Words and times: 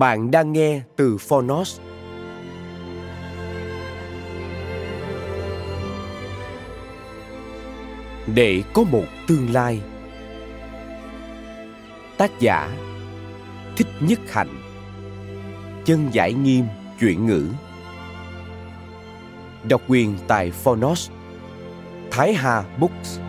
Bạn 0.00 0.30
đang 0.30 0.52
nghe 0.52 0.82
từ 0.96 1.16
Phonos. 1.18 1.80
Để 8.34 8.62
có 8.72 8.82
một 8.82 9.04
tương 9.26 9.52
lai. 9.52 9.80
Tác 12.16 12.30
giả 12.40 12.76
Thích 13.76 13.86
Nhất 14.00 14.18
Hạnh. 14.28 14.62
Chân 15.84 16.08
giải 16.12 16.32
nghiêm 16.32 16.64
chuyển 17.00 17.26
ngữ. 17.26 17.48
Độc 19.68 19.82
quyền 19.88 20.18
tại 20.28 20.50
Phonos. 20.50 21.10
Thái 22.10 22.34
Hà 22.34 22.64
Books. 22.78 23.20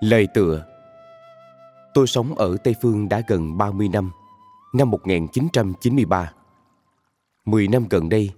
Lời 0.00 0.26
tựa 0.34 0.64
Tôi 1.94 2.06
sống 2.06 2.34
ở 2.34 2.56
Tây 2.64 2.74
Phương 2.82 3.08
đã 3.08 3.22
gần 3.26 3.58
30 3.58 3.88
năm, 3.88 4.10
năm 4.72 4.90
1993. 4.90 6.32
10 7.44 7.68
năm 7.68 7.86
gần 7.90 8.08
đây, 8.08 8.30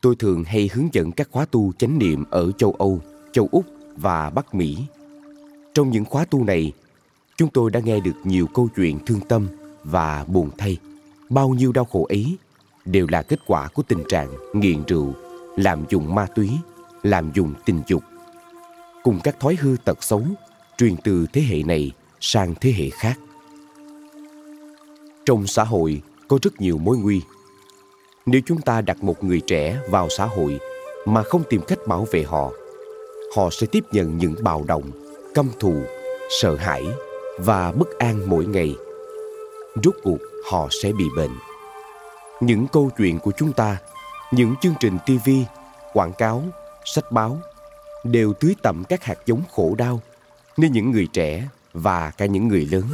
tôi 0.00 0.16
thường 0.18 0.44
hay 0.44 0.70
hướng 0.72 0.88
dẫn 0.92 1.12
các 1.12 1.28
khóa 1.30 1.44
tu 1.44 1.72
chánh 1.72 1.98
niệm 1.98 2.24
ở 2.30 2.52
châu 2.52 2.72
Âu, 2.78 3.00
châu 3.32 3.48
Úc 3.52 3.64
và 3.96 4.30
Bắc 4.30 4.54
Mỹ. 4.54 4.78
Trong 5.74 5.90
những 5.90 6.04
khóa 6.04 6.24
tu 6.24 6.44
này, 6.44 6.72
chúng 7.36 7.48
tôi 7.48 7.70
đã 7.70 7.80
nghe 7.80 8.00
được 8.00 8.16
nhiều 8.24 8.46
câu 8.54 8.68
chuyện 8.76 8.98
thương 9.06 9.20
tâm 9.20 9.48
và 9.84 10.24
buồn 10.28 10.50
thay. 10.58 10.76
Bao 11.30 11.48
nhiêu 11.48 11.72
đau 11.72 11.84
khổ 11.84 12.06
ấy 12.08 12.36
đều 12.84 13.06
là 13.10 13.22
kết 13.22 13.38
quả 13.46 13.68
của 13.68 13.82
tình 13.82 14.04
trạng 14.08 14.28
nghiện 14.52 14.82
rượu, 14.86 15.14
làm 15.56 15.84
dùng 15.88 16.14
ma 16.14 16.26
túy, 16.34 16.50
làm 17.02 17.32
dùng 17.34 17.54
tình 17.64 17.82
dục, 17.86 18.02
cùng 19.02 19.20
các 19.24 19.40
thói 19.40 19.56
hư 19.60 19.76
tật 19.84 20.02
xấu 20.02 20.22
truyền 20.80 20.96
từ 20.96 21.26
thế 21.32 21.42
hệ 21.42 21.62
này 21.62 21.92
sang 22.20 22.54
thế 22.60 22.72
hệ 22.72 22.90
khác. 22.90 23.18
Trong 25.26 25.46
xã 25.46 25.64
hội 25.64 26.02
có 26.28 26.38
rất 26.42 26.60
nhiều 26.60 26.78
mối 26.78 26.96
nguy. 26.96 27.22
Nếu 28.26 28.40
chúng 28.46 28.60
ta 28.60 28.80
đặt 28.80 29.02
một 29.02 29.24
người 29.24 29.40
trẻ 29.46 29.80
vào 29.90 30.08
xã 30.08 30.26
hội 30.26 30.58
mà 31.06 31.22
không 31.22 31.42
tìm 31.50 31.60
cách 31.68 31.78
bảo 31.86 32.06
vệ 32.12 32.22
họ, 32.22 32.50
họ 33.36 33.48
sẽ 33.50 33.66
tiếp 33.72 33.84
nhận 33.92 34.18
những 34.18 34.34
bạo 34.42 34.64
động, 34.66 34.90
căm 35.34 35.48
thù, 35.60 35.74
sợ 36.40 36.56
hãi 36.56 36.84
và 37.38 37.72
bất 37.72 37.98
an 37.98 38.30
mỗi 38.30 38.46
ngày. 38.46 38.74
Rốt 39.84 39.94
cuộc 40.02 40.18
họ 40.50 40.68
sẽ 40.82 40.92
bị 40.92 41.04
bệnh. 41.16 41.32
Những 42.40 42.66
câu 42.72 42.90
chuyện 42.98 43.18
của 43.18 43.32
chúng 43.36 43.52
ta, 43.52 43.76
những 44.32 44.54
chương 44.60 44.74
trình 44.80 44.98
TV, 45.06 45.30
quảng 45.92 46.12
cáo, 46.12 46.42
sách 46.84 47.12
báo 47.12 47.38
đều 48.04 48.32
tưới 48.32 48.54
tẩm 48.62 48.84
các 48.88 49.04
hạt 49.04 49.18
giống 49.26 49.42
khổ 49.52 49.74
đau 49.78 50.00
nên 50.56 50.72
những 50.72 50.90
người 50.90 51.06
trẻ 51.12 51.48
và 51.72 52.10
cả 52.10 52.26
những 52.26 52.48
người 52.48 52.68
lớn, 52.72 52.84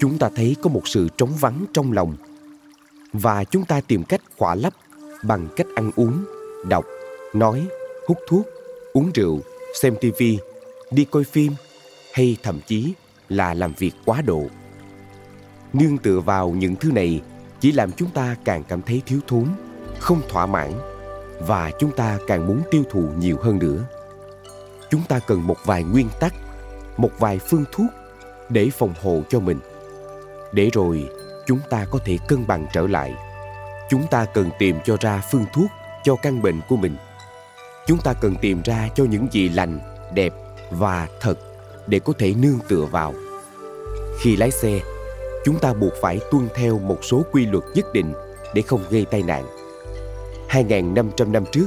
chúng 0.00 0.18
ta 0.18 0.30
thấy 0.36 0.56
có 0.62 0.70
một 0.70 0.88
sự 0.88 1.08
trống 1.16 1.30
vắng 1.40 1.64
trong 1.72 1.92
lòng 1.92 2.16
và 3.12 3.44
chúng 3.44 3.64
ta 3.64 3.80
tìm 3.80 4.04
cách 4.04 4.20
khỏa 4.36 4.54
lấp 4.54 4.72
bằng 5.24 5.48
cách 5.56 5.66
ăn 5.74 5.90
uống, 5.96 6.24
đọc, 6.68 6.84
nói, 7.34 7.66
hút 8.08 8.18
thuốc, 8.28 8.46
uống 8.92 9.10
rượu, 9.14 9.40
xem 9.82 9.94
tivi 10.00 10.38
đi 10.90 11.04
coi 11.04 11.24
phim 11.24 11.52
hay 12.12 12.36
thậm 12.42 12.60
chí 12.66 12.92
là 13.28 13.54
làm 13.54 13.72
việc 13.78 13.92
quá 14.04 14.22
độ. 14.22 14.46
Nương 15.72 15.98
tựa 15.98 16.20
vào 16.20 16.50
những 16.50 16.76
thứ 16.76 16.92
này 16.92 17.20
chỉ 17.60 17.72
làm 17.72 17.92
chúng 17.92 18.10
ta 18.10 18.36
càng 18.44 18.64
cảm 18.68 18.82
thấy 18.82 19.02
thiếu 19.06 19.20
thốn, 19.26 19.46
không 19.98 20.20
thỏa 20.28 20.46
mãn 20.46 20.72
và 21.46 21.70
chúng 21.78 21.90
ta 21.96 22.18
càng 22.26 22.46
muốn 22.46 22.62
tiêu 22.70 22.82
thụ 22.90 23.08
nhiều 23.18 23.38
hơn 23.42 23.58
nữa 23.58 23.84
chúng 24.90 25.02
ta 25.08 25.18
cần 25.18 25.46
một 25.46 25.56
vài 25.64 25.84
nguyên 25.84 26.08
tắc, 26.20 26.34
một 26.96 27.10
vài 27.18 27.38
phương 27.38 27.64
thuốc 27.72 27.90
để 28.48 28.70
phòng 28.78 28.94
hộ 29.02 29.22
cho 29.28 29.40
mình. 29.40 29.58
Để 30.52 30.70
rồi, 30.72 31.10
chúng 31.46 31.60
ta 31.70 31.86
có 31.90 31.98
thể 32.04 32.18
cân 32.28 32.46
bằng 32.46 32.66
trở 32.72 32.86
lại. 32.86 33.14
Chúng 33.90 34.06
ta 34.10 34.24
cần 34.24 34.50
tìm 34.58 34.76
cho 34.84 34.96
ra 35.00 35.22
phương 35.30 35.44
thuốc 35.52 35.70
cho 36.04 36.16
căn 36.16 36.42
bệnh 36.42 36.60
của 36.68 36.76
mình. 36.76 36.96
Chúng 37.86 37.98
ta 37.98 38.12
cần 38.12 38.34
tìm 38.40 38.62
ra 38.64 38.88
cho 38.94 39.04
những 39.04 39.26
gì 39.32 39.48
lành, 39.48 39.78
đẹp 40.14 40.32
và 40.70 41.08
thật 41.20 41.34
để 41.86 41.98
có 41.98 42.12
thể 42.18 42.34
nương 42.34 42.58
tựa 42.68 42.84
vào. 42.90 43.14
Khi 44.20 44.36
lái 44.36 44.50
xe, 44.50 44.80
chúng 45.44 45.58
ta 45.58 45.74
buộc 45.74 45.92
phải 46.00 46.20
tuân 46.30 46.48
theo 46.54 46.78
một 46.78 46.98
số 47.04 47.22
quy 47.32 47.46
luật 47.46 47.64
nhất 47.74 47.86
định 47.92 48.12
để 48.54 48.62
không 48.62 48.80
gây 48.90 49.06
tai 49.10 49.22
nạn. 49.22 49.44
2.500 50.48 51.30
năm 51.30 51.44
trước, 51.52 51.66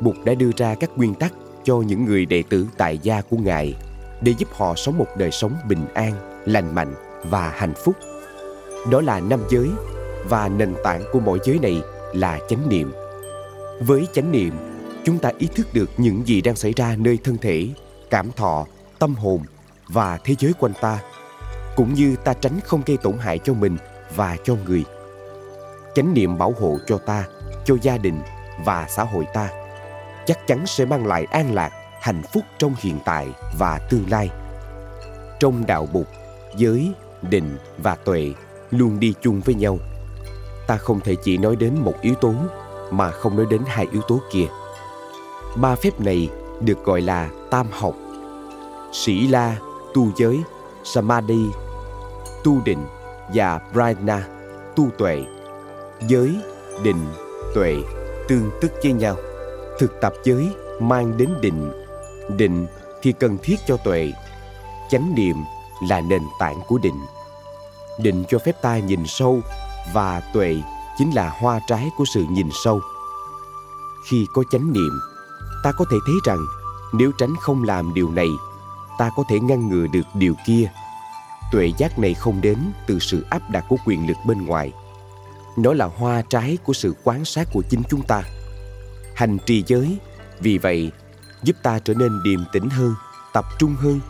Bụt 0.00 0.16
đã 0.24 0.34
đưa 0.34 0.50
ra 0.56 0.74
các 0.74 0.90
nguyên 0.96 1.14
tắc 1.14 1.32
cho 1.64 1.76
những 1.76 2.04
người 2.04 2.26
đệ 2.26 2.42
tử 2.48 2.66
tại 2.76 2.98
gia 2.98 3.20
của 3.20 3.36
Ngài 3.36 3.74
để 4.20 4.34
giúp 4.38 4.48
họ 4.52 4.74
sống 4.74 4.98
một 4.98 5.06
đời 5.18 5.30
sống 5.30 5.56
bình 5.68 5.86
an, 5.94 6.42
lành 6.44 6.74
mạnh 6.74 6.94
và 7.24 7.48
hạnh 7.56 7.74
phúc. 7.84 7.96
Đó 8.90 9.00
là 9.00 9.20
năm 9.20 9.40
giới 9.50 9.68
và 10.28 10.48
nền 10.48 10.74
tảng 10.84 11.02
của 11.12 11.20
mỗi 11.20 11.38
giới 11.44 11.58
này 11.58 11.82
là 12.14 12.38
chánh 12.48 12.68
niệm. 12.68 12.92
Với 13.80 14.06
chánh 14.12 14.32
niệm, 14.32 14.54
chúng 15.04 15.18
ta 15.18 15.30
ý 15.38 15.48
thức 15.54 15.66
được 15.74 15.90
những 15.96 16.26
gì 16.26 16.40
đang 16.40 16.56
xảy 16.56 16.72
ra 16.72 16.96
nơi 16.98 17.18
thân 17.24 17.36
thể, 17.38 17.68
cảm 18.10 18.32
thọ, 18.36 18.66
tâm 18.98 19.14
hồn 19.14 19.40
và 19.88 20.18
thế 20.24 20.34
giới 20.38 20.52
quanh 20.58 20.72
ta, 20.80 20.98
cũng 21.76 21.94
như 21.94 22.16
ta 22.24 22.34
tránh 22.34 22.60
không 22.64 22.82
gây 22.86 22.96
tổn 22.96 23.18
hại 23.18 23.38
cho 23.38 23.54
mình 23.54 23.76
và 24.16 24.36
cho 24.44 24.54
người. 24.66 24.84
Chánh 25.94 26.14
niệm 26.14 26.38
bảo 26.38 26.54
hộ 26.60 26.78
cho 26.86 26.98
ta, 26.98 27.24
cho 27.64 27.76
gia 27.82 27.98
đình 27.98 28.20
và 28.64 28.86
xã 28.88 29.04
hội 29.04 29.24
ta 29.34 29.63
chắc 30.26 30.46
chắn 30.46 30.66
sẽ 30.66 30.84
mang 30.84 31.06
lại 31.06 31.26
an 31.30 31.54
lạc, 31.54 31.72
hạnh 32.00 32.22
phúc 32.32 32.44
trong 32.58 32.74
hiện 32.78 32.98
tại 33.04 33.28
và 33.58 33.78
tương 33.90 34.10
lai. 34.10 34.30
Trong 35.40 35.66
đạo 35.66 35.88
bục, 35.92 36.06
giới, 36.56 36.92
định 37.22 37.56
và 37.78 37.94
tuệ 37.94 38.32
luôn 38.70 39.00
đi 39.00 39.14
chung 39.20 39.40
với 39.40 39.54
nhau. 39.54 39.78
Ta 40.66 40.76
không 40.76 41.00
thể 41.00 41.14
chỉ 41.14 41.38
nói 41.38 41.56
đến 41.56 41.74
một 41.80 41.94
yếu 42.00 42.14
tố, 42.14 42.34
mà 42.90 43.10
không 43.10 43.36
nói 43.36 43.46
đến 43.50 43.60
hai 43.66 43.86
yếu 43.92 44.02
tố 44.08 44.20
kia. 44.32 44.46
Ba 45.56 45.74
phép 45.74 46.00
này 46.00 46.28
được 46.60 46.84
gọi 46.84 47.00
là 47.00 47.28
tam 47.50 47.66
học. 47.70 47.94
Sĩ 48.92 49.26
la, 49.26 49.56
tu 49.94 50.08
giới, 50.16 50.42
samadhi, 50.84 51.46
tu 52.44 52.60
định 52.64 52.86
và 53.34 53.60
prajna, 53.72 54.20
tu 54.76 54.88
tuệ. 54.98 55.24
Giới, 56.08 56.36
định, 56.82 57.06
tuệ 57.54 57.76
tương 58.28 58.50
tức 58.60 58.72
với 58.82 58.92
nhau 58.92 59.16
thực 59.78 60.00
tập 60.00 60.12
giới 60.24 60.50
mang 60.80 61.16
đến 61.16 61.28
định. 61.40 61.72
Định 62.36 62.66
thì 63.02 63.12
cần 63.12 63.38
thiết 63.42 63.56
cho 63.66 63.76
tuệ. 63.76 64.12
Chánh 64.90 65.14
niệm 65.14 65.36
là 65.88 66.00
nền 66.00 66.22
tảng 66.38 66.60
của 66.68 66.78
định. 66.78 67.06
Định 67.98 68.24
cho 68.28 68.38
phép 68.38 68.62
ta 68.62 68.78
nhìn 68.78 69.06
sâu 69.06 69.40
và 69.92 70.20
tuệ 70.34 70.56
chính 70.98 71.14
là 71.14 71.36
hoa 71.40 71.60
trái 71.66 71.90
của 71.96 72.04
sự 72.14 72.24
nhìn 72.30 72.48
sâu. 72.64 72.80
Khi 74.08 74.26
có 74.34 74.42
chánh 74.52 74.72
niệm, 74.72 75.00
ta 75.64 75.72
có 75.72 75.84
thể 75.90 75.96
thấy 76.06 76.14
rằng 76.24 76.38
nếu 76.94 77.12
tránh 77.18 77.34
không 77.40 77.64
làm 77.64 77.94
điều 77.94 78.10
này, 78.10 78.28
ta 78.98 79.10
có 79.16 79.24
thể 79.28 79.40
ngăn 79.40 79.68
ngừa 79.68 79.86
được 79.86 80.06
điều 80.14 80.34
kia. 80.46 80.70
Tuệ 81.52 81.72
giác 81.78 81.98
này 81.98 82.14
không 82.14 82.40
đến 82.40 82.58
từ 82.86 82.98
sự 82.98 83.24
áp 83.30 83.50
đặt 83.50 83.64
của 83.68 83.76
quyền 83.86 84.08
lực 84.08 84.16
bên 84.26 84.46
ngoài. 84.46 84.72
Nó 85.56 85.72
là 85.72 85.86
hoa 85.86 86.22
trái 86.22 86.58
của 86.64 86.72
sự 86.72 86.94
quan 87.04 87.24
sát 87.24 87.48
của 87.52 87.62
chính 87.70 87.82
chúng 87.90 88.02
ta 88.02 88.22
hành 89.14 89.38
trì 89.46 89.64
giới. 89.66 89.98
Vì 90.40 90.58
vậy, 90.58 90.92
giúp 91.42 91.56
ta 91.62 91.78
trở 91.78 91.94
nên 91.94 92.22
điềm 92.24 92.40
tĩnh 92.52 92.70
hơn, 92.70 92.94
tập 93.32 93.44
trung 93.58 93.74
hơn, 93.74 94.00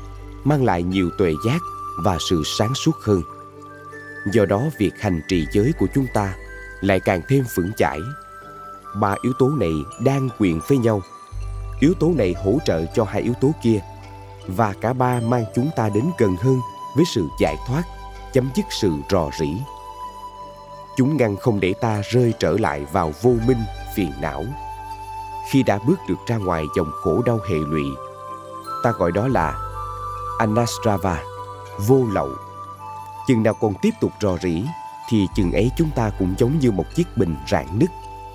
mang 0.45 0.65
lại 0.65 0.83
nhiều 0.83 1.11
tuệ 1.19 1.33
giác 1.47 1.59
và 2.05 2.19
sự 2.31 2.43
sáng 2.59 2.75
suốt 2.75 2.97
hơn. 3.03 3.23
Do 4.33 4.45
đó, 4.45 4.62
việc 4.79 5.01
hành 5.01 5.21
trì 5.29 5.47
giới 5.53 5.73
của 5.79 5.87
chúng 5.95 6.06
ta 6.15 6.35
lại 6.81 7.01
càng 7.01 7.21
thêm 7.29 7.45
vững 7.55 7.73
chãi. 7.77 8.01
Ba 9.01 9.15
yếu 9.23 9.33
tố 9.39 9.49
này 9.49 9.73
đang 10.05 10.29
quyền 10.39 10.61
với 10.69 10.79
nhau. 10.79 11.03
Yếu 11.81 11.95
tố 12.01 12.12
này 12.17 12.35
hỗ 12.45 12.59
trợ 12.65 12.85
cho 12.95 13.05
hai 13.05 13.23
yếu 13.23 13.35
tố 13.41 13.51
kia, 13.62 13.81
và 14.47 14.75
cả 14.81 14.93
ba 14.93 15.21
mang 15.21 15.45
chúng 15.55 15.71
ta 15.77 15.89
đến 15.95 16.05
gần 16.19 16.37
hơn 16.37 16.61
với 16.97 17.05
sự 17.15 17.27
giải 17.41 17.56
thoát, 17.67 17.83
chấm 18.33 18.51
dứt 18.56 18.65
sự 18.81 18.93
rò 19.11 19.31
rỉ. 19.39 19.49
Chúng 20.97 21.17
ngăn 21.17 21.37
không 21.37 21.61
để 21.61 21.75
ta 21.81 22.03
rơi 22.11 22.35
trở 22.39 22.56
lại 22.61 22.87
vào 22.93 23.12
vô 23.23 23.35
minh, 23.47 23.61
phiền 23.97 24.12
não 24.21 24.45
khi 25.50 25.62
đã 25.62 25.79
bước 25.87 25.99
được 26.08 26.14
ra 26.26 26.37
ngoài 26.37 26.67
dòng 26.76 26.91
khổ 27.02 27.23
đau 27.26 27.41
hệ 27.49 27.56
lụy. 27.56 27.85
Ta 28.82 28.93
gọi 28.93 29.12
đó 29.12 29.29
là 29.29 29.58
anastrava, 30.38 31.23
vô 31.87 32.05
lậu. 32.12 32.31
Chừng 33.26 33.43
nào 33.43 33.55
còn 33.55 33.75
tiếp 33.82 33.91
tục 34.00 34.11
rò 34.20 34.37
rỉ, 34.43 34.64
thì 35.08 35.26
chừng 35.35 35.52
ấy 35.52 35.70
chúng 35.76 35.91
ta 35.96 36.11
cũng 36.19 36.35
giống 36.38 36.58
như 36.58 36.70
một 36.70 36.85
chiếc 36.94 37.17
bình 37.17 37.37
rạn 37.50 37.67
nứt 37.73 37.91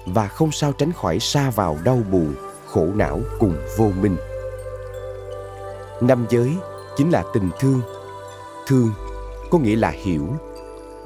và 0.05 0.27
không 0.27 0.51
sao 0.51 0.71
tránh 0.71 0.91
khỏi 0.93 1.19
xa 1.19 1.49
vào 1.49 1.77
đau 1.83 2.01
buồn, 2.11 2.35
khổ 2.67 2.87
não 2.95 3.19
cùng 3.39 3.57
vô 3.77 3.91
minh. 4.01 4.17
Năm 6.01 6.25
giới 6.29 6.57
chính 6.97 7.09
là 7.09 7.23
tình 7.33 7.49
thương. 7.59 7.81
Thương 8.67 8.91
có 9.51 9.57
nghĩa 9.57 9.75
là 9.75 9.89
hiểu, 9.89 10.27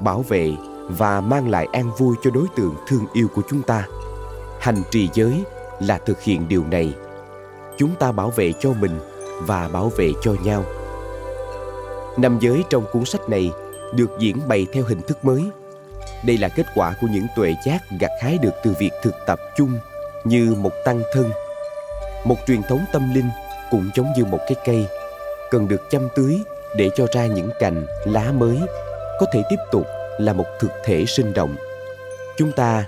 bảo 0.00 0.24
vệ 0.28 0.52
và 0.88 1.20
mang 1.20 1.48
lại 1.48 1.68
an 1.72 1.90
vui 1.98 2.16
cho 2.22 2.30
đối 2.30 2.46
tượng 2.56 2.74
thương 2.88 3.06
yêu 3.12 3.28
của 3.34 3.42
chúng 3.50 3.62
ta. 3.62 3.86
Hành 4.60 4.82
trì 4.90 5.08
giới 5.14 5.44
là 5.86 5.98
thực 5.98 6.22
hiện 6.22 6.48
điều 6.48 6.64
này. 6.70 6.94
Chúng 7.76 7.94
ta 7.94 8.12
bảo 8.12 8.30
vệ 8.30 8.52
cho 8.60 8.72
mình 8.72 8.98
và 9.40 9.68
bảo 9.68 9.88
vệ 9.96 10.10
cho 10.22 10.34
nhau. 10.44 10.64
Năm 12.16 12.38
giới 12.40 12.62
trong 12.70 12.84
cuốn 12.92 13.04
sách 13.04 13.28
này 13.28 13.50
được 13.94 14.10
diễn 14.18 14.48
bày 14.48 14.66
theo 14.72 14.84
hình 14.84 15.02
thức 15.02 15.24
mới. 15.24 15.50
Đây 16.24 16.38
là 16.38 16.48
kết 16.48 16.66
quả 16.74 16.94
của 17.00 17.06
những 17.10 17.26
tuệ 17.36 17.54
giác 17.66 17.82
gặt 18.00 18.10
hái 18.22 18.38
được 18.38 18.54
từ 18.64 18.74
việc 18.78 18.90
thực 19.02 19.14
tập 19.26 19.38
chung 19.56 19.78
như 20.24 20.54
một 20.58 20.72
tăng 20.84 21.02
thân, 21.12 21.30
một 22.24 22.36
truyền 22.46 22.62
thống 22.62 22.84
tâm 22.92 23.14
linh 23.14 23.28
cũng 23.70 23.90
giống 23.94 24.12
như 24.16 24.24
một 24.24 24.38
cái 24.38 24.56
cây, 24.64 24.86
cần 25.50 25.68
được 25.68 25.90
chăm 25.90 26.08
tưới 26.14 26.40
để 26.76 26.90
cho 26.96 27.06
ra 27.12 27.26
những 27.26 27.50
cành 27.58 27.86
lá 28.04 28.32
mới 28.32 28.58
có 29.20 29.26
thể 29.32 29.42
tiếp 29.50 29.56
tục 29.72 29.86
là 30.18 30.32
một 30.32 30.46
thực 30.60 30.70
thể 30.84 31.04
sinh 31.06 31.32
động. 31.34 31.56
Chúng 32.36 32.52
ta 32.52 32.86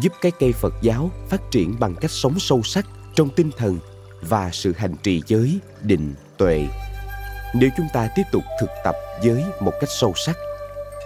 giúp 0.00 0.12
cái 0.20 0.32
cây 0.38 0.52
phật 0.52 0.74
giáo 0.82 1.10
phát 1.28 1.50
triển 1.50 1.74
bằng 1.80 1.94
cách 2.00 2.10
sống 2.10 2.38
sâu 2.38 2.62
sắc 2.62 2.86
trong 3.14 3.28
tinh 3.30 3.50
thần 3.56 3.78
và 4.22 4.50
sự 4.52 4.72
hành 4.76 4.94
trì 5.02 5.22
giới 5.26 5.58
định 5.82 6.14
tuệ. 6.36 6.66
Nếu 7.54 7.70
chúng 7.76 7.86
ta 7.92 8.08
tiếp 8.16 8.22
tục 8.32 8.42
thực 8.60 8.70
tập 8.84 8.94
giới 9.22 9.44
một 9.60 9.72
cách 9.80 9.90
sâu 10.00 10.12
sắc, 10.16 10.36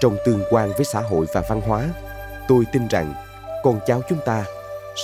trong 0.00 0.17
tương 0.25 0.43
quan 0.50 0.73
với 0.76 0.85
xã 0.85 1.00
hội 1.00 1.26
và 1.35 1.43
văn 1.49 1.61
hóa, 1.61 1.88
tôi 2.49 2.64
tin 2.73 2.88
rằng 2.88 3.14
con 3.62 3.81
cháu 3.87 4.02
chúng 4.08 4.19
ta 4.26 4.44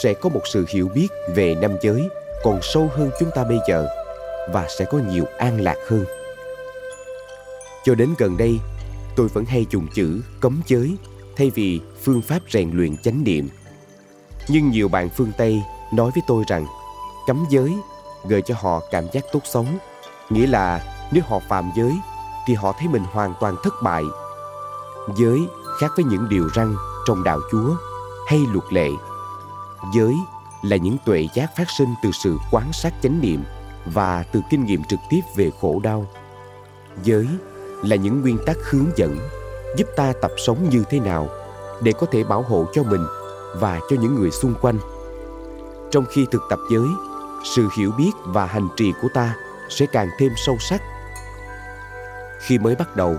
sẽ 0.03 0.15
có 0.15 0.29
một 0.29 0.43
sự 0.53 0.67
hiểu 0.69 0.89
biết 0.89 1.09
về 1.35 1.55
năm 1.55 1.77
giới 1.83 2.09
còn 2.43 2.59
sâu 2.63 2.91
hơn 2.95 3.11
chúng 3.21 3.31
ta 3.35 3.45
bây 3.45 3.59
giờ 3.69 3.89
và 4.53 4.67
sẽ 4.79 4.85
có 4.85 4.99
nhiều 4.99 5.25
an 5.39 5.61
lạc 5.61 5.77
hơn. 5.89 6.05
Cho 7.85 7.95
đến 7.95 8.15
gần 8.19 8.37
đây, 8.37 8.59
tôi 9.17 9.29
vẫn 9.29 9.45
hay 9.45 9.67
dùng 9.71 9.87
chữ 9.95 10.21
cấm 10.41 10.63
giới 10.67 10.97
thay 11.37 11.51
vì 11.51 11.81
phương 12.03 12.23
pháp 12.23 12.39
rèn 12.51 12.71
luyện 12.71 12.97
chánh 12.97 13.25
niệm 13.25 13.49
nhưng 14.49 14.71
nhiều 14.71 14.89
bạn 14.89 15.09
phương 15.09 15.33
tây 15.37 15.63
nói 15.93 16.11
với 16.15 16.23
tôi 16.27 16.45
rằng, 16.47 16.67
cấm 17.27 17.45
giới 17.49 17.77
gợi 18.25 18.43
cho 18.43 18.55
họ 18.59 18.81
cảm 18.91 19.05
giác 19.13 19.25
tốt 19.33 19.41
sống 19.45 19.67
nghĩa 20.31 20.47
là 20.47 20.81
nếu 21.13 21.23
họ 21.27 21.39
phạm 21.49 21.71
giới 21.77 21.93
thì 22.47 22.55
họ 22.55 22.73
thấy 22.79 22.89
mình 22.89 23.03
hoàn 23.13 23.35
toàn 23.41 23.57
thất 23.63 23.75
bại. 23.83 24.03
Giới 25.17 25.39
khác 25.81 25.91
với 25.97 26.05
những 26.05 26.29
điều 26.29 26.49
răn 26.57 26.75
trong 27.07 27.25
đạo 27.25 27.41
chúa 27.53 27.77
hay 28.27 28.41
luật 28.53 28.73
lệ. 28.73 28.91
Giới 29.95 30.15
là 30.63 30.77
những 30.77 30.97
tuệ 31.05 31.29
giác 31.35 31.57
phát 31.57 31.71
sinh 31.79 31.95
từ 32.03 32.11
sự 32.13 32.39
quán 32.51 32.73
sát 32.73 32.95
chánh 33.03 33.21
niệm 33.21 33.45
và 33.87 34.25
từ 34.33 34.41
kinh 34.51 34.65
nghiệm 34.65 34.85
trực 34.85 34.99
tiếp 35.11 35.21
về 35.37 35.51
khổ 35.61 35.81
đau. 35.83 36.07
Giới 37.03 37.29
là 37.83 37.97
những 37.97 38.21
nguyên 38.21 38.39
tắc 38.47 38.57
hướng 38.71 38.87
dẫn 38.97 39.19
giúp 39.77 39.89
ta 39.97 40.13
tập 40.23 40.31
sống 40.47 40.69
như 40.71 40.85
thế 40.91 41.01
nào 41.01 41.29
để 41.83 41.93
có 41.93 42.07
thể 42.13 42.25
bảo 42.25 42.43
hộ 42.43 42.65
cho 42.73 42.83
mình 42.83 43.07
và 43.55 43.81
cho 43.91 43.97
những 44.01 44.15
người 44.15 44.31
xung 44.31 44.55
quanh. 44.61 44.79
Trong 45.91 46.05
khi 46.11 46.27
thực 46.31 46.43
tập 46.51 46.59
giới, 46.71 46.89
sự 47.45 47.69
hiểu 47.77 47.93
biết 47.99 48.11
và 48.25 48.47
hành 48.47 48.69
trì 48.77 48.93
của 49.03 49.09
ta 49.15 49.37
sẽ 49.69 49.87
càng 49.87 50.09
thêm 50.19 50.33
sâu 50.37 50.57
sắc. 50.59 50.83
Khi 52.41 52.59
mới 52.59 52.75
bắt 52.75 52.97
đầu, 52.97 53.17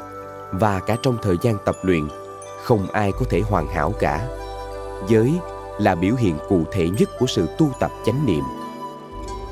và 0.51 0.79
cả 0.79 0.97
trong 1.01 1.17
thời 1.21 1.37
gian 1.41 1.57
tập 1.65 1.75
luyện, 1.83 2.07
không 2.63 2.87
ai 2.91 3.11
có 3.11 3.25
thể 3.29 3.41
hoàn 3.41 3.67
hảo 3.67 3.93
cả. 3.99 4.27
Giới 5.07 5.39
là 5.79 5.95
biểu 5.95 6.15
hiện 6.15 6.37
cụ 6.49 6.63
thể 6.71 6.89
nhất 6.89 7.09
của 7.19 7.25
sự 7.27 7.47
tu 7.57 7.69
tập 7.79 7.91
chánh 8.05 8.25
niệm. 8.25 8.43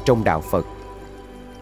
Trong 0.05 0.23
đạo 0.23 0.41
phật, 0.41 0.65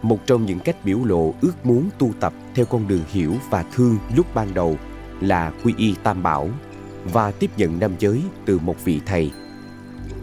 một 0.02 0.18
trong 0.26 0.46
những 0.46 0.58
cách 0.58 0.76
biểu 0.84 0.98
lộ 1.04 1.34
ước 1.42 1.66
muốn 1.66 1.88
tu 1.98 2.10
tập 2.20 2.32
theo 2.54 2.66
con 2.66 2.88
đường 2.88 3.04
hiểu 3.08 3.34
và 3.50 3.64
thương 3.74 3.98
lúc 4.16 4.26
ban 4.34 4.54
đầu 4.54 4.76
là 5.20 5.52
quy 5.64 5.74
y 5.76 5.94
tam 6.02 6.22
bảo 6.22 6.48
và 7.04 7.30
tiếp 7.30 7.50
nhận 7.56 7.80
năm 7.80 7.92
giới 7.98 8.22
từ 8.44 8.58
một 8.58 8.84
vị 8.84 9.00
thầy. 9.06 9.30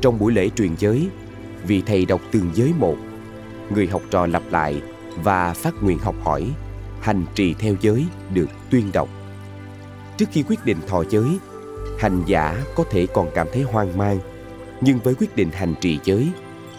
Trong 0.02 0.20
buổi 0.20 0.34
lễ 0.34 0.50
truyền 0.50 0.76
giới, 0.80 1.08
vị 1.68 1.84
thầy 1.86 2.06
đọc 2.06 2.22
từng 2.32 2.50
giới 2.54 2.74
một, 2.78 2.96
người 3.70 3.88
học 3.88 4.02
trò 4.10 4.26
lặp 4.26 4.44
lại 4.52 4.82
và 5.24 5.54
phát 5.54 5.74
nguyện 5.84 5.98
học 5.98 6.16
hỏi, 6.24 6.52
hành 7.02 7.26
trì 7.36 7.54
theo 7.54 7.76
giới 7.82 8.06
được 8.34 8.50
tuyên 8.70 8.92
đọc. 8.94 9.10
Trước 10.18 10.26
khi 10.32 10.44
quyết 10.44 10.66
định 10.66 10.78
thọ 10.88 11.04
giới, 11.10 11.40
hành 12.00 12.24
giả 12.26 12.64
có 12.76 12.84
thể 12.92 13.08
còn 13.14 13.32
cảm 13.36 13.48
thấy 13.54 13.64
hoang 13.64 13.98
mang, 13.98 14.20
nhưng 14.82 15.00
với 15.00 15.16
quyết 15.16 15.36
định 15.36 15.50
hành 15.52 15.74
trì 15.82 16.00
giới, 16.04 16.32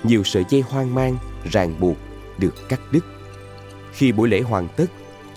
nhiều 0.03 0.25
sợi 0.25 0.45
dây 0.49 0.61
hoang 0.61 0.95
mang, 0.95 1.17
ràng 1.53 1.81
buộc 1.81 1.97
được 2.39 2.69
cắt 2.69 2.81
đứt. 2.93 3.05
Khi 3.93 4.13
buổi 4.13 4.29
lễ 4.29 4.41
hoàn 4.41 4.69
tất, 4.77 4.91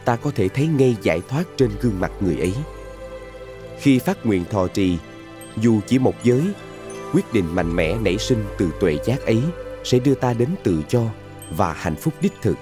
ta 0.05 0.15
có 0.15 0.31
thể 0.35 0.47
thấy 0.49 0.67
ngay 0.67 0.95
giải 1.01 1.21
thoát 1.29 1.43
trên 1.57 1.69
gương 1.81 1.99
mặt 1.99 2.11
người 2.19 2.37
ấy 2.37 2.53
khi 3.83 3.99
phát 3.99 4.25
nguyện 4.25 4.45
thọ 4.49 4.67
trì, 4.67 4.97
dù 5.57 5.79
chỉ 5.87 5.99
một 5.99 6.15
giới, 6.23 6.41
quyết 7.13 7.33
định 7.33 7.55
mạnh 7.55 7.75
mẽ 7.75 7.95
nảy 7.95 8.17
sinh 8.17 8.45
từ 8.57 8.71
tuệ 8.79 8.97
giác 9.05 9.25
ấy 9.25 9.41
sẽ 9.83 9.99
đưa 9.99 10.15
ta 10.15 10.33
đến 10.33 10.49
tự 10.63 10.83
do 10.89 11.01
và 11.51 11.73
hạnh 11.73 11.95
phúc 11.95 12.13
đích 12.21 12.33
thực. 12.41 12.57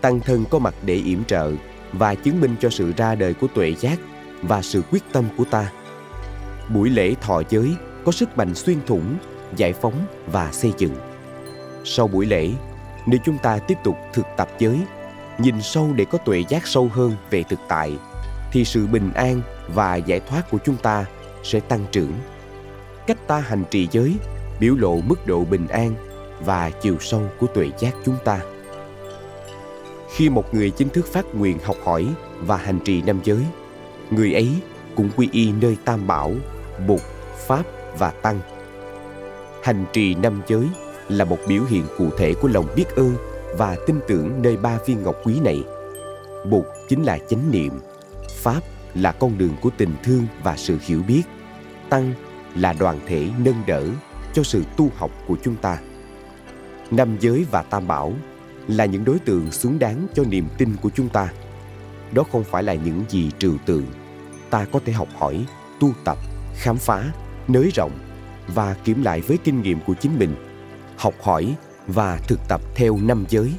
Tăng 0.00 0.20
thân 0.20 0.44
có 0.50 0.58
mặt 0.58 0.74
để 0.84 0.94
yểm 0.94 1.24
trợ 1.24 1.52
và 1.92 2.14
chứng 2.14 2.40
minh 2.40 2.56
cho 2.60 2.70
sự 2.70 2.92
ra 2.96 3.14
đời 3.14 3.34
của 3.34 3.46
tuệ 3.54 3.74
giác 3.80 3.98
và 4.42 4.62
sự 4.62 4.82
quyết 4.90 5.02
tâm 5.12 5.24
của 5.36 5.44
ta. 5.44 5.72
Buổi 6.74 6.90
lễ 6.90 7.14
thọ 7.20 7.42
giới 7.48 7.76
có 8.04 8.12
sức 8.12 8.38
mạnh 8.38 8.54
xuyên 8.54 8.78
thủng, 8.86 9.16
giải 9.56 9.72
phóng 9.72 10.06
và 10.32 10.52
xây 10.52 10.72
dựng. 10.78 10.94
Sau 11.84 12.08
buổi 12.08 12.26
lễ, 12.26 12.50
nếu 13.06 13.20
chúng 13.24 13.38
ta 13.38 13.58
tiếp 13.58 13.78
tục 13.84 13.96
thực 14.12 14.26
tập 14.36 14.48
giới, 14.58 14.80
nhìn 15.38 15.62
sâu 15.62 15.92
để 15.96 16.04
có 16.04 16.18
tuệ 16.18 16.44
giác 16.48 16.66
sâu 16.66 16.90
hơn 16.92 17.12
về 17.30 17.42
thực 17.42 17.60
tại, 17.68 17.92
thì 18.52 18.64
sự 18.64 18.86
bình 18.86 19.12
an 19.14 19.42
và 19.74 19.96
giải 19.96 20.20
thoát 20.20 20.50
của 20.50 20.58
chúng 20.64 20.76
ta 20.76 21.04
sẽ 21.42 21.60
tăng 21.60 21.86
trưởng. 21.92 22.12
Cách 23.06 23.18
ta 23.26 23.38
hành 23.38 23.64
trì 23.70 23.88
giới 23.92 24.16
biểu 24.60 24.74
lộ 24.74 25.00
mức 25.00 25.26
độ 25.26 25.44
bình 25.44 25.68
an 25.68 25.94
và 26.44 26.70
chiều 26.70 26.96
sâu 27.00 27.22
của 27.40 27.46
tuệ 27.46 27.70
giác 27.78 27.94
chúng 28.04 28.16
ta. 28.24 28.40
Khi 30.14 30.28
một 30.28 30.54
người 30.54 30.70
chính 30.70 30.88
thức 30.88 31.06
phát 31.12 31.34
nguyện 31.34 31.58
học 31.64 31.76
hỏi 31.84 32.06
và 32.40 32.56
hành 32.56 32.78
trì 32.84 33.02
năm 33.02 33.20
giới, 33.24 33.44
người 34.10 34.34
ấy 34.34 34.48
cũng 34.96 35.10
quy 35.16 35.28
y 35.32 35.52
nơi 35.52 35.76
tam 35.84 36.06
bảo, 36.06 36.32
bụt, 36.86 37.00
pháp 37.46 37.62
và 37.98 38.10
tăng. 38.10 38.40
Hành 39.62 39.84
trì 39.92 40.14
năm 40.14 40.42
giới 40.46 40.66
là 41.08 41.24
một 41.24 41.38
biểu 41.48 41.62
hiện 41.64 41.84
cụ 41.98 42.10
thể 42.18 42.34
của 42.34 42.48
lòng 42.48 42.66
biết 42.76 42.96
ơn 42.96 43.14
và 43.58 43.76
tin 43.86 44.00
tưởng 44.08 44.42
nơi 44.42 44.56
ba 44.56 44.78
viên 44.86 45.02
ngọc 45.02 45.16
quý 45.24 45.40
này. 45.40 45.64
Bụt 46.50 46.64
chính 46.88 47.02
là 47.02 47.18
chánh 47.28 47.50
niệm, 47.50 47.80
pháp 48.28 48.60
là 48.96 49.12
con 49.12 49.38
đường 49.38 49.56
của 49.60 49.70
tình 49.76 49.94
thương 50.02 50.26
và 50.42 50.56
sự 50.56 50.78
hiểu 50.82 51.02
biết, 51.02 51.22
tăng 51.88 52.12
là 52.54 52.72
đoàn 52.72 53.00
thể 53.06 53.28
nâng 53.38 53.62
đỡ 53.66 53.84
cho 54.32 54.42
sự 54.42 54.64
tu 54.76 54.90
học 54.96 55.10
của 55.26 55.36
chúng 55.42 55.56
ta. 55.56 55.78
Năm 56.90 57.16
giới 57.20 57.46
và 57.50 57.62
tam 57.62 57.86
bảo 57.86 58.12
là 58.68 58.84
những 58.84 59.04
đối 59.04 59.18
tượng 59.18 59.52
xứng 59.52 59.78
đáng 59.78 60.06
cho 60.14 60.22
niềm 60.24 60.48
tin 60.58 60.76
của 60.82 60.90
chúng 60.94 61.08
ta. 61.08 61.28
Đó 62.12 62.22
không 62.32 62.44
phải 62.44 62.62
là 62.62 62.74
những 62.74 63.04
gì 63.08 63.30
trừu 63.38 63.58
tượng. 63.66 63.86
Ta 64.50 64.66
có 64.72 64.80
thể 64.84 64.92
học 64.92 65.08
hỏi, 65.18 65.46
tu 65.80 65.92
tập, 66.04 66.18
khám 66.54 66.76
phá, 66.76 67.04
nới 67.48 67.70
rộng 67.74 67.92
và 68.48 68.74
kiểm 68.84 69.02
lại 69.02 69.20
với 69.20 69.38
kinh 69.44 69.62
nghiệm 69.62 69.80
của 69.80 69.94
chính 69.94 70.18
mình, 70.18 70.34
học 70.96 71.14
hỏi 71.22 71.54
và 71.86 72.18
thực 72.28 72.40
tập 72.48 72.60
theo 72.74 72.98
năm 73.02 73.24
giới 73.28 73.52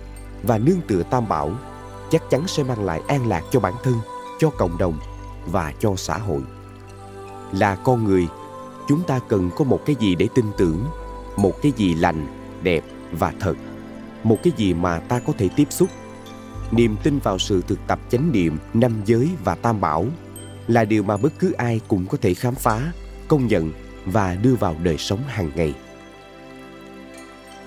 và 0.43 0.57
nương 0.57 0.81
tựa 0.87 1.03
tam 1.03 1.27
bảo, 1.27 1.51
chắc 2.11 2.23
chắn 2.29 2.47
sẽ 2.47 2.63
mang 2.63 2.85
lại 2.85 3.01
an 3.07 3.27
lạc 3.27 3.43
cho 3.51 3.59
bản 3.59 3.73
thân, 3.83 3.95
cho 4.39 4.49
cộng 4.49 4.77
đồng 4.77 4.99
và 5.51 5.73
cho 5.79 5.95
xã 5.95 6.17
hội. 6.17 6.41
Là 7.51 7.75
con 7.75 8.03
người, 8.03 8.27
chúng 8.87 9.03
ta 9.07 9.19
cần 9.27 9.49
có 9.55 9.65
một 9.65 9.81
cái 9.85 9.95
gì 9.99 10.15
để 10.15 10.27
tin 10.35 10.45
tưởng, 10.57 10.85
một 11.37 11.61
cái 11.61 11.71
gì 11.77 11.95
lành, 11.95 12.27
đẹp 12.63 12.83
và 13.11 13.33
thật, 13.39 13.55
một 14.23 14.37
cái 14.43 14.53
gì 14.57 14.73
mà 14.73 14.99
ta 14.99 15.19
có 15.19 15.33
thể 15.37 15.49
tiếp 15.55 15.67
xúc. 15.69 15.89
Niềm 16.71 16.95
tin 17.03 17.19
vào 17.19 17.39
sự 17.39 17.63
thực 17.67 17.79
tập 17.87 17.99
chánh 18.09 18.31
niệm, 18.31 18.57
năm 18.73 18.91
giới 19.05 19.29
và 19.43 19.55
tam 19.55 19.81
bảo 19.81 20.05
là 20.67 20.85
điều 20.85 21.03
mà 21.03 21.17
bất 21.17 21.33
cứ 21.39 21.51
ai 21.51 21.81
cũng 21.87 22.05
có 22.05 22.17
thể 22.21 22.33
khám 22.33 22.55
phá, 22.55 22.91
công 23.27 23.47
nhận 23.47 23.71
và 24.05 24.35
đưa 24.35 24.55
vào 24.55 24.75
đời 24.83 24.97
sống 24.97 25.19
hàng 25.27 25.51
ngày. 25.55 25.73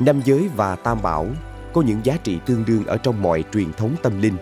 Năm 0.00 0.20
giới 0.24 0.48
và 0.56 0.76
tam 0.76 1.02
bảo 1.02 1.26
có 1.72 1.82
những 1.82 2.00
giá 2.04 2.16
trị 2.16 2.38
tương 2.46 2.64
đương 2.64 2.86
ở 2.86 2.96
trong 2.96 3.22
mọi 3.22 3.44
truyền 3.52 3.72
thống 3.72 3.96
tâm 4.02 4.22
linh 4.22 4.36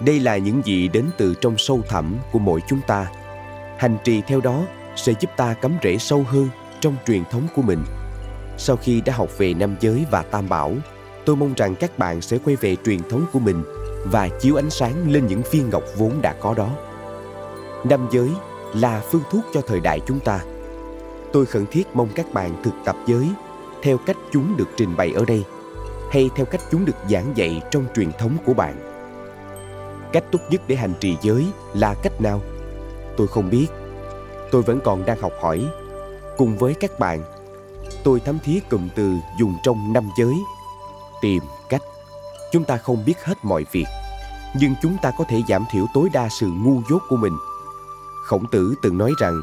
đây 0.00 0.20
là 0.20 0.36
những 0.36 0.62
gì 0.64 0.88
đến 0.88 1.04
từ 1.16 1.34
trong 1.40 1.54
sâu 1.58 1.80
thẳm 1.88 2.16
của 2.32 2.38
mỗi 2.38 2.60
chúng 2.68 2.80
ta. 2.86 3.06
Hành 3.78 3.96
trì 4.04 4.22
theo 4.26 4.40
đó 4.40 4.62
sẽ 4.96 5.12
giúp 5.20 5.30
ta 5.36 5.54
cắm 5.54 5.72
rễ 5.82 5.98
sâu 5.98 6.24
hơn 6.28 6.48
trong 6.80 6.96
truyền 7.06 7.24
thống 7.30 7.46
của 7.56 7.62
mình. 7.62 7.84
Sau 8.58 8.76
khi 8.76 9.00
đã 9.00 9.14
học 9.14 9.28
về 9.38 9.54
năm 9.54 9.76
giới 9.80 10.06
và 10.10 10.22
tam 10.22 10.48
bảo, 10.48 10.72
tôi 11.24 11.36
mong 11.36 11.54
rằng 11.56 11.74
các 11.74 11.98
bạn 11.98 12.20
sẽ 12.20 12.38
quay 12.44 12.56
về 12.56 12.76
truyền 12.84 13.08
thống 13.10 13.26
của 13.32 13.38
mình 13.38 13.62
và 14.04 14.28
chiếu 14.40 14.56
ánh 14.56 14.70
sáng 14.70 15.12
lên 15.12 15.26
những 15.26 15.42
viên 15.50 15.70
ngọc 15.70 15.82
vốn 15.96 16.22
đã 16.22 16.34
có 16.40 16.54
đó. 16.54 16.70
Năm 17.84 18.08
giới 18.12 18.28
là 18.74 19.02
phương 19.10 19.22
thuốc 19.30 19.44
cho 19.54 19.60
thời 19.60 19.80
đại 19.80 20.00
chúng 20.06 20.20
ta. 20.20 20.40
Tôi 21.32 21.46
khẩn 21.46 21.66
thiết 21.66 21.86
mong 21.94 22.08
các 22.14 22.32
bạn 22.32 22.62
thực 22.62 22.74
tập 22.84 22.96
giới 23.06 23.28
theo 23.82 23.98
cách 23.98 24.16
chúng 24.32 24.56
được 24.56 24.68
trình 24.76 24.96
bày 24.96 25.12
ở 25.12 25.24
đây, 25.24 25.44
hay 26.10 26.30
theo 26.36 26.46
cách 26.46 26.60
chúng 26.70 26.84
được 26.84 26.96
giảng 27.10 27.36
dạy 27.36 27.62
trong 27.70 27.84
truyền 27.96 28.12
thống 28.18 28.36
của 28.44 28.54
bạn 28.54 28.87
cách 30.12 30.24
tốt 30.32 30.38
nhất 30.50 30.62
để 30.66 30.76
hành 30.76 30.94
trì 31.00 31.16
giới 31.22 31.46
là 31.74 31.94
cách 31.94 32.20
nào? 32.20 32.40
Tôi 33.16 33.26
không 33.26 33.50
biết. 33.50 33.66
Tôi 34.50 34.62
vẫn 34.62 34.80
còn 34.84 35.04
đang 35.04 35.20
học 35.20 35.32
hỏi. 35.40 35.66
Cùng 36.36 36.58
với 36.58 36.74
các 36.74 36.98
bạn, 36.98 37.22
tôi 38.04 38.20
thấm 38.20 38.38
thía 38.44 38.60
cụm 38.70 38.88
từ 38.94 39.14
dùng 39.38 39.54
trong 39.62 39.92
năm 39.92 40.10
giới. 40.18 40.34
Tìm 41.20 41.42
cách. 41.68 41.82
Chúng 42.52 42.64
ta 42.64 42.76
không 42.76 43.04
biết 43.04 43.24
hết 43.24 43.38
mọi 43.42 43.66
việc, 43.72 43.84
nhưng 44.54 44.74
chúng 44.82 44.96
ta 45.02 45.12
có 45.18 45.24
thể 45.28 45.42
giảm 45.48 45.64
thiểu 45.70 45.86
tối 45.94 46.08
đa 46.12 46.28
sự 46.28 46.46
ngu 46.46 46.82
dốt 46.90 47.02
của 47.08 47.16
mình. 47.16 47.32
Khổng 48.24 48.46
tử 48.46 48.74
từng 48.82 48.98
nói 48.98 49.12
rằng, 49.20 49.42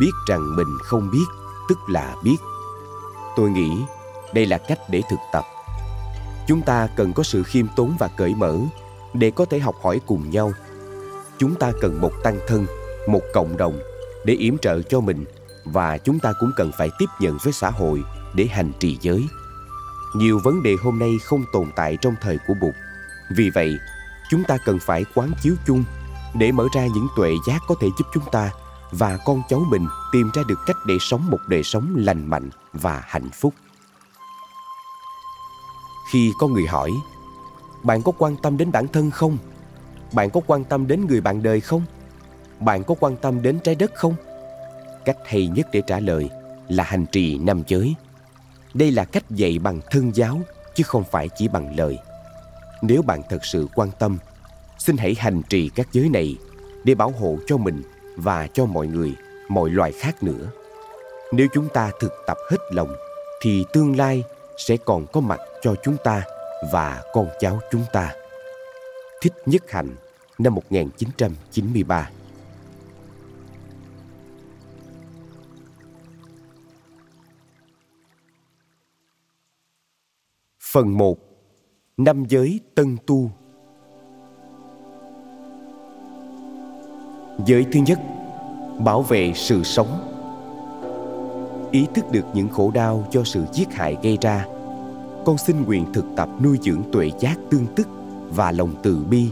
biết 0.00 0.10
rằng 0.28 0.56
mình 0.56 0.78
không 0.84 1.10
biết, 1.10 1.24
tức 1.68 1.78
là 1.88 2.14
biết. 2.24 2.36
Tôi 3.36 3.50
nghĩ 3.50 3.82
đây 4.34 4.46
là 4.46 4.58
cách 4.58 4.78
để 4.88 5.02
thực 5.10 5.20
tập. 5.32 5.44
Chúng 6.46 6.62
ta 6.62 6.88
cần 6.96 7.12
có 7.12 7.22
sự 7.22 7.42
khiêm 7.42 7.66
tốn 7.76 7.96
và 7.98 8.08
cởi 8.08 8.34
mở 8.34 8.58
để 9.14 9.30
có 9.30 9.44
thể 9.44 9.58
học 9.58 9.74
hỏi 9.82 10.00
cùng 10.06 10.30
nhau. 10.30 10.52
Chúng 11.38 11.54
ta 11.54 11.72
cần 11.80 12.00
một 12.00 12.12
tăng 12.22 12.38
thân, 12.46 12.66
một 13.08 13.22
cộng 13.32 13.56
đồng 13.56 13.80
để 14.24 14.34
yểm 14.34 14.58
trợ 14.58 14.82
cho 14.82 15.00
mình 15.00 15.24
và 15.64 15.98
chúng 15.98 16.18
ta 16.18 16.32
cũng 16.40 16.50
cần 16.56 16.70
phải 16.78 16.90
tiếp 16.98 17.06
nhận 17.20 17.38
với 17.42 17.52
xã 17.52 17.70
hội 17.70 18.02
để 18.34 18.46
hành 18.46 18.72
trì 18.78 18.98
giới. 19.00 19.28
Nhiều 20.16 20.40
vấn 20.44 20.62
đề 20.62 20.76
hôm 20.82 20.98
nay 20.98 21.18
không 21.24 21.44
tồn 21.52 21.70
tại 21.76 21.96
trong 22.00 22.14
thời 22.22 22.38
của 22.46 22.54
bụt. 22.60 22.74
Vì 23.36 23.50
vậy, 23.54 23.78
chúng 24.30 24.44
ta 24.44 24.58
cần 24.64 24.78
phải 24.78 25.04
quán 25.14 25.32
chiếu 25.42 25.54
chung 25.66 25.84
để 26.34 26.52
mở 26.52 26.66
ra 26.74 26.86
những 26.86 27.06
tuệ 27.16 27.34
giác 27.46 27.58
có 27.68 27.74
thể 27.80 27.88
giúp 27.98 28.06
chúng 28.14 28.24
ta 28.32 28.50
và 28.92 29.18
con 29.26 29.42
cháu 29.48 29.62
mình 29.70 29.86
tìm 30.12 30.30
ra 30.34 30.42
được 30.48 30.58
cách 30.66 30.76
để 30.86 30.96
sống 31.00 31.30
một 31.30 31.38
đời 31.48 31.62
sống 31.62 31.94
lành 31.96 32.30
mạnh 32.30 32.50
và 32.72 33.02
hạnh 33.06 33.30
phúc. 33.40 33.54
Khi 36.12 36.32
có 36.38 36.46
người 36.46 36.66
hỏi 36.66 36.90
bạn 37.84 38.02
có 38.02 38.12
quan 38.18 38.36
tâm 38.42 38.56
đến 38.56 38.72
bản 38.72 38.88
thân 38.88 39.10
không? 39.10 39.38
Bạn 40.12 40.30
có 40.30 40.40
quan 40.46 40.64
tâm 40.64 40.86
đến 40.86 41.06
người 41.06 41.20
bạn 41.20 41.42
đời 41.42 41.60
không? 41.60 41.82
Bạn 42.60 42.84
có 42.84 42.94
quan 43.00 43.16
tâm 43.16 43.42
đến 43.42 43.58
trái 43.64 43.74
đất 43.74 43.94
không? 43.94 44.14
Cách 45.04 45.16
hay 45.24 45.48
nhất 45.48 45.68
để 45.72 45.82
trả 45.86 46.00
lời 46.00 46.30
là 46.68 46.84
hành 46.84 47.06
trì 47.12 47.38
năm 47.38 47.62
giới. 47.66 47.94
Đây 48.74 48.90
là 48.90 49.04
cách 49.04 49.30
dạy 49.30 49.58
bằng 49.58 49.80
thân 49.90 50.14
giáo, 50.14 50.40
chứ 50.74 50.84
không 50.84 51.04
phải 51.10 51.28
chỉ 51.36 51.48
bằng 51.48 51.76
lời. 51.76 51.98
Nếu 52.82 53.02
bạn 53.02 53.22
thật 53.28 53.44
sự 53.44 53.68
quan 53.74 53.90
tâm, 53.98 54.18
xin 54.78 54.96
hãy 54.96 55.14
hành 55.18 55.42
trì 55.48 55.68
các 55.68 55.88
giới 55.92 56.08
này 56.08 56.36
để 56.84 56.94
bảo 56.94 57.10
hộ 57.10 57.36
cho 57.46 57.56
mình 57.56 57.82
và 58.16 58.46
cho 58.46 58.66
mọi 58.66 58.86
người, 58.86 59.14
mọi 59.48 59.70
loài 59.70 59.92
khác 59.92 60.22
nữa. 60.22 60.50
Nếu 61.32 61.46
chúng 61.54 61.68
ta 61.68 61.90
thực 62.00 62.12
tập 62.26 62.36
hết 62.50 62.58
lòng, 62.70 62.88
thì 63.42 63.64
tương 63.72 63.96
lai 63.96 64.24
sẽ 64.58 64.76
còn 64.76 65.06
có 65.06 65.20
mặt 65.20 65.40
cho 65.62 65.74
chúng 65.82 65.96
ta 66.04 66.22
và 66.72 67.02
con 67.12 67.28
cháu 67.40 67.60
chúng 67.70 67.84
ta. 67.92 68.14
Thích 69.22 69.32
Nhất 69.46 69.70
Hạnh 69.70 69.96
năm 70.38 70.54
1993 70.54 72.10
Phần 80.72 80.98
1 80.98 81.18
Năm 81.96 82.24
giới 82.28 82.60
tân 82.74 82.96
tu. 83.06 83.30
Giới 87.46 87.66
thứ 87.72 87.80
nhất, 87.86 87.98
Bảo 88.84 89.02
vệ 89.02 89.32
sự 89.34 89.62
sống. 89.64 90.06
Ý 91.70 91.86
thức 91.94 92.04
được 92.12 92.24
những 92.34 92.48
khổ 92.48 92.70
đau 92.74 93.08
do 93.10 93.24
sự 93.24 93.44
giết 93.52 93.72
hại 93.72 93.96
gây 94.02 94.18
ra. 94.20 94.46
Con 95.30 95.38
xin 95.38 95.62
nguyện 95.62 95.86
thực 95.92 96.04
tập 96.16 96.28
nuôi 96.42 96.58
dưỡng 96.62 96.82
tuệ 96.92 97.10
giác 97.20 97.38
tương 97.50 97.66
tức 97.76 97.88
và 98.30 98.52
lòng 98.52 98.74
từ 98.82 99.04
bi 99.10 99.26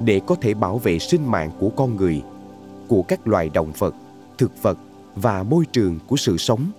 Để 0.00 0.20
có 0.26 0.34
thể 0.34 0.54
bảo 0.54 0.78
vệ 0.78 0.98
sinh 0.98 1.30
mạng 1.30 1.50
của 1.58 1.68
con 1.68 1.96
người 1.96 2.22
Của 2.88 3.02
các 3.02 3.28
loài 3.28 3.50
động 3.54 3.72
vật, 3.78 3.94
thực 4.38 4.62
vật 4.62 4.78
và 5.14 5.42
môi 5.42 5.64
trường 5.72 5.98
của 6.06 6.16
sự 6.16 6.36
sống. 6.36 6.70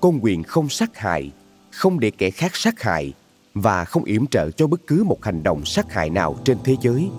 Con 0.00 0.18
nguyện 0.18 0.42
không 0.42 0.68
sát 0.68 0.96
hại 0.96 1.30
không 1.70 2.00
để 2.00 2.10
kẻ 2.10 2.30
khác 2.30 2.56
sát 2.56 2.82
hại 2.82 3.12
và 3.54 3.84
không 3.84 4.04
yểm 4.04 4.26
trợ 4.26 4.50
cho 4.50 4.66
bất 4.66 4.86
cứ 4.86 5.04
một 5.04 5.24
hành 5.24 5.42
động 5.42 5.64
sát 5.64 5.92
hại 5.92 6.10
nào 6.10 6.36
trên 6.44 6.58
thế 6.64 6.76
giới 6.80 7.10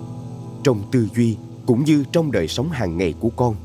trong 0.64 0.82
tư 0.92 1.08
duy 1.16 1.36
cũng 1.66 1.84
như 1.84 2.04
trong 2.12 2.32
đời 2.32 2.48
sống 2.48 2.70
hàng 2.70 2.98
ngày 2.98 3.14
của 3.20 3.30
con. 3.36 3.56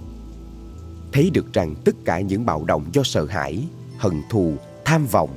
Thấy 1.12 1.30
được 1.34 1.54
rằng 1.54 1.76
tất 1.86 1.96
cả 2.06 2.20
những 2.20 2.46
bạo 2.46 2.64
động 2.64 2.86
do 2.94 3.04
sợ 3.04 3.26
hãi 3.26 3.64
hận 3.98 4.22
thù 4.30 4.54
tham 4.86 5.06
vọng 5.06 5.30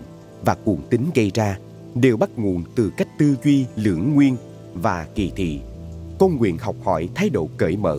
và 0.45 0.55
cuồng 0.55 0.83
tín 0.91 1.01
gây 1.15 1.31
ra 1.35 1.59
đều 1.95 2.17
bắt 2.17 2.31
nguồn 2.37 2.65
từ 2.75 2.93
cách 2.97 3.09
tư 3.19 3.37
duy 3.45 3.67
lưỡng 3.77 4.15
nguyên 4.15 4.37
và 4.75 5.07
kỳ 5.15 5.33
thị 5.37 5.61
con 6.19 6.37
nguyện 6.37 6.59
học 6.59 6.77
hỏi 6.85 7.09
thái 7.15 7.31
độ 7.31 7.49
cởi 7.57 7.77
mở 7.77 7.99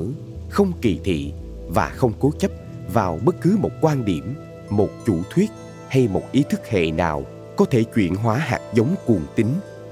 không 0.50 0.71
kỳ 0.81 1.00
thị 1.03 1.33
và 1.67 1.89
không 1.89 2.13
cố 2.19 2.31
chấp 2.39 2.51
vào 2.93 3.19
bất 3.25 3.36
cứ 3.41 3.57
một 3.62 3.71
quan 3.81 4.05
điểm 4.05 4.36
một 4.69 4.89
chủ 5.05 5.17
thuyết 5.29 5.51
hay 5.89 6.07
một 6.07 6.24
ý 6.31 6.43
thức 6.50 6.67
hệ 6.69 6.91
nào 6.91 7.25
có 7.57 7.65
thể 7.65 7.83
chuyển 7.83 8.15
hóa 8.15 8.38
hạt 8.38 8.60
giống 8.74 8.95
cuồng 9.05 9.25
tín, 9.36 9.48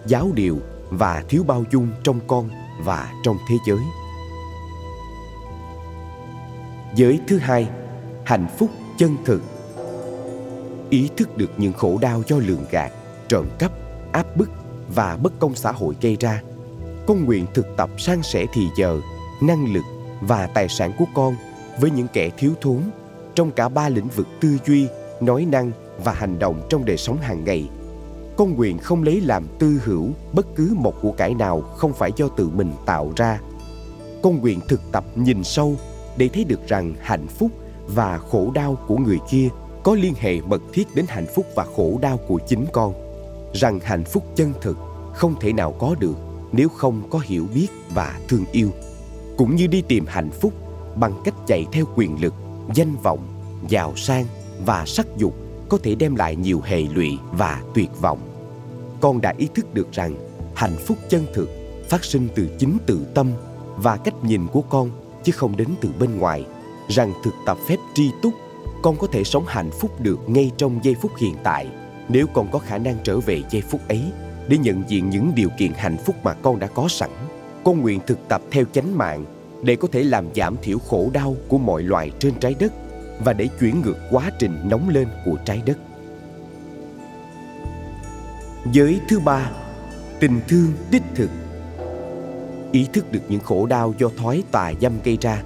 giáo 0.06 0.30
điều 0.34 0.60
và 0.90 1.24
thiếu 1.30 1.44
bao 1.44 1.64
dung 1.72 1.88
trong 2.04 2.20
con 2.28 2.50
và 2.84 3.14
trong 3.24 3.38
thế 3.50 3.56
giới. 3.68 3.80
Giới 6.96 7.20
thứ 7.28 7.38
hai, 7.38 7.70
hạnh 8.26 8.48
phúc 8.58 8.70
chân 8.98 9.18
thực. 9.26 9.42
Ý 10.90 11.10
thức 11.18 11.38
được 11.38 11.52
những 11.58 11.74
khổ 11.74 11.98
đau 12.02 12.24
do 12.28 12.38
lường 12.38 12.66
gạt, 12.72 12.92
trộm 13.28 13.46
cắp, 13.60 13.72
áp 14.12 14.38
bức 14.38 14.50
và 14.96 15.18
bất 15.24 15.34
công 15.40 15.56
xã 15.56 15.72
hội 15.72 15.96
gây 16.02 16.18
ra. 16.20 16.42
Con 17.08 17.26
nguyện 17.26 17.46
thực 17.54 17.66
tập 17.78 17.90
san 17.98 18.24
sẻ 18.24 18.46
thì 18.54 18.68
giờ, 18.78 19.02
năng 19.42 19.74
lực 19.74 19.84
và 20.22 20.48
tài 20.48 20.70
sản 20.70 20.92
của 21.00 21.06
con 21.16 21.36
với 21.80 21.92
những 21.92 22.08
kẻ 22.14 22.30
thiếu 22.38 22.52
thốn 22.62 22.82
trong 23.36 23.52
cả 23.52 23.70
ba 23.70 23.90
lĩnh 23.90 24.08
vực 24.08 24.28
tư 24.42 24.58
duy, 24.66 24.88
nói 25.22 25.46
năng 25.52 25.72
và 26.04 26.14
hành 26.14 26.40
động 26.40 26.62
trong 26.70 26.86
đời 26.86 26.98
sống 26.98 27.18
hàng 27.18 27.44
ngày 27.44 27.70
con 28.40 28.56
nguyện 28.56 28.78
không 28.78 29.04
lấy 29.04 29.22
làm 29.22 29.48
tư 29.60 29.82
hữu 29.86 30.10
bất 30.34 30.46
cứ 30.56 30.74
một 30.78 30.96
của 31.02 31.12
cải 31.12 31.34
nào 31.34 31.62
không 31.62 31.94
phải 31.94 32.12
do 32.16 32.28
tự 32.28 32.50
mình 32.50 32.74
tạo 32.86 33.14
ra 33.16 33.40
con 34.24 34.42
nguyện 34.42 34.60
thực 34.68 34.82
tập 34.92 35.04
nhìn 35.16 35.44
sâu 35.44 35.76
để 36.18 36.28
thấy 36.28 36.44
được 36.44 36.68
rằng 36.68 36.94
hạnh 37.02 37.28
phúc 37.28 37.52
và 37.88 38.18
khổ 38.18 38.52
đau 38.54 38.78
của 38.88 38.98
người 38.98 39.20
kia 39.32 39.50
có 39.90 39.96
liên 39.96 40.14
hệ 40.20 40.42
mật 40.42 40.62
thiết 40.74 40.96
đến 40.96 41.06
hạnh 41.08 41.26
phúc 41.36 41.46
và 41.56 41.66
khổ 41.76 42.00
đau 42.02 42.18
của 42.18 42.40
chính 42.48 42.66
con, 42.74 42.94
rằng 43.54 43.80
hạnh 43.84 44.04
phúc 44.04 44.24
chân 44.36 44.54
thực 44.62 44.78
không 45.14 45.36
thể 45.40 45.54
nào 45.54 45.72
có 45.72 45.96
được 46.00 46.16
nếu 46.52 46.70
không 46.70 47.10
có 47.10 47.20
hiểu 47.20 47.48
biết 47.54 47.68
và 47.94 48.20
thương 48.28 48.46
yêu, 48.52 48.70
cũng 49.38 49.56
như 49.56 49.68
đi 49.68 49.82
tìm 49.88 50.06
hạnh 50.08 50.32
phúc 50.32 50.54
bằng 50.96 51.22
cách 51.24 51.34
chạy 51.48 51.66
theo 51.72 51.86
quyền 51.96 52.22
lực, 52.22 52.34
danh 52.74 52.96
vọng, 53.04 53.20
giàu 53.68 53.96
sang 53.96 54.26
và 54.66 54.86
sắc 54.86 55.08
dục 55.18 55.34
có 55.70 55.78
thể 55.84 55.96
đem 55.96 56.16
lại 56.16 56.36
nhiều 56.36 56.62
hệ 56.66 56.82
lụy 56.82 57.18
và 57.32 57.64
tuyệt 57.74 57.90
vọng. 58.02 58.20
Con 59.02 59.22
đã 59.22 59.34
ý 59.38 59.48
thức 59.56 59.74
được 59.74 59.92
rằng 59.92 60.16
hạnh 60.56 60.76
phúc 60.88 60.98
chân 61.10 61.26
thực 61.34 61.50
phát 61.90 62.04
sinh 62.04 62.28
từ 62.36 62.50
chính 62.60 62.78
tự 62.86 63.06
tâm 63.14 63.32
và 63.78 63.98
cách 63.98 64.24
nhìn 64.24 64.48
của 64.48 64.62
con 64.62 64.92
chứ 65.24 65.32
không 65.32 65.58
đến 65.58 65.68
từ 65.82 65.90
bên 66.00 66.18
ngoài, 66.18 66.46
rằng 66.90 67.14
thực 67.24 67.34
tập 67.46 67.58
phép 67.68 67.78
tri 67.96 68.12
túc 68.22 68.34
con 68.84 68.96
có 68.98 69.08
thể 69.08 69.24
sống 69.24 69.46
hạnh 69.48 69.70
phúc 69.72 70.02
được 70.02 70.20
ngay 70.30 70.52
trong 70.58 70.80
giây 70.84 70.96
phút 71.02 71.12
hiện 71.18 71.36
tại 71.44 71.68
nếu 72.10 72.28
con 72.34 72.48
có 72.52 72.60
khả 72.60 72.78
năng 72.78 72.96
trở 73.04 73.20
về 73.20 73.44
giây 73.50 73.62
phút 73.62 73.82
ấy 73.88 74.02
để 74.48 74.58
nhận 74.58 74.84
diện 74.88 75.10
những 75.10 75.32
điều 75.36 75.50
kiện 75.58 75.72
hạnh 75.76 75.98
phúc 76.06 76.16
mà 76.24 76.34
con 76.34 76.60
đã 76.60 76.68
có 76.68 76.88
sẵn 76.88 77.10
con 77.64 77.82
nguyện 77.82 78.00
thực 78.08 78.28
tập 78.28 78.42
theo 78.52 78.66
chánh 78.74 78.98
mạng 78.98 79.26
để 79.64 79.76
có 79.76 79.88
thể 79.92 80.04
làm 80.04 80.26
giảm 80.36 80.56
thiểu 80.62 80.80
khổ 80.80 81.10
đau 81.14 81.36
của 81.48 81.58
mọi 81.58 81.84
loài 81.84 82.12
trên 82.20 82.34
trái 82.40 82.56
đất 82.60 82.74
và 83.24 83.34
để 83.34 83.48
chuyển 83.60 83.82
ngược 83.82 83.98
quá 84.12 84.32
trình 84.40 84.60
nóng 84.70 84.90
lên 84.90 85.08
của 85.26 85.38
trái 85.46 85.62
đất. 85.66 85.78
Giới 88.72 89.00
thứ 89.10 89.20
ba, 89.20 89.52
tình 90.20 90.42
thương 90.48 90.74
đích 90.92 91.04
thực. 91.16 91.30
Ý 92.72 92.88
thức 92.94 93.12
được 93.12 93.22
những 93.30 93.40
khổ 93.40 93.66
đau 93.66 93.94
do 93.98 94.10
thói 94.18 94.44
tà 94.52 94.74
dâm 94.82 94.94
gây 95.04 95.18
ra, 95.22 95.44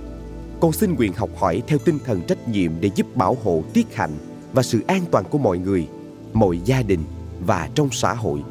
con 0.63 0.71
xin 0.71 0.95
quyền 0.97 1.13
học 1.13 1.29
hỏi 1.37 1.63
theo 1.67 1.79
tinh 1.79 1.99
thần 2.05 2.21
trách 2.21 2.47
nhiệm 2.47 2.71
để 2.79 2.89
giúp 2.95 3.15
bảo 3.15 3.37
hộ 3.43 3.63
tiết 3.73 3.95
hạnh 3.95 4.11
và 4.53 4.63
sự 4.63 4.83
an 4.87 5.01
toàn 5.11 5.25
của 5.29 5.37
mọi 5.37 5.57
người, 5.57 5.87
mọi 6.33 6.59
gia 6.65 6.81
đình 6.81 7.03
và 7.45 7.69
trong 7.75 7.89
xã 7.91 8.13
hội. 8.13 8.43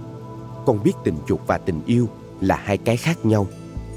Con 0.66 0.83
biết 0.85 0.92
tình 1.04 1.14
dục 1.28 1.40
và 1.47 1.59
tình 1.59 1.81
yêu 1.87 2.09
là 2.40 2.57
hai 2.64 2.78
cái 2.78 2.97
khác 2.97 3.26
nhau, 3.26 3.47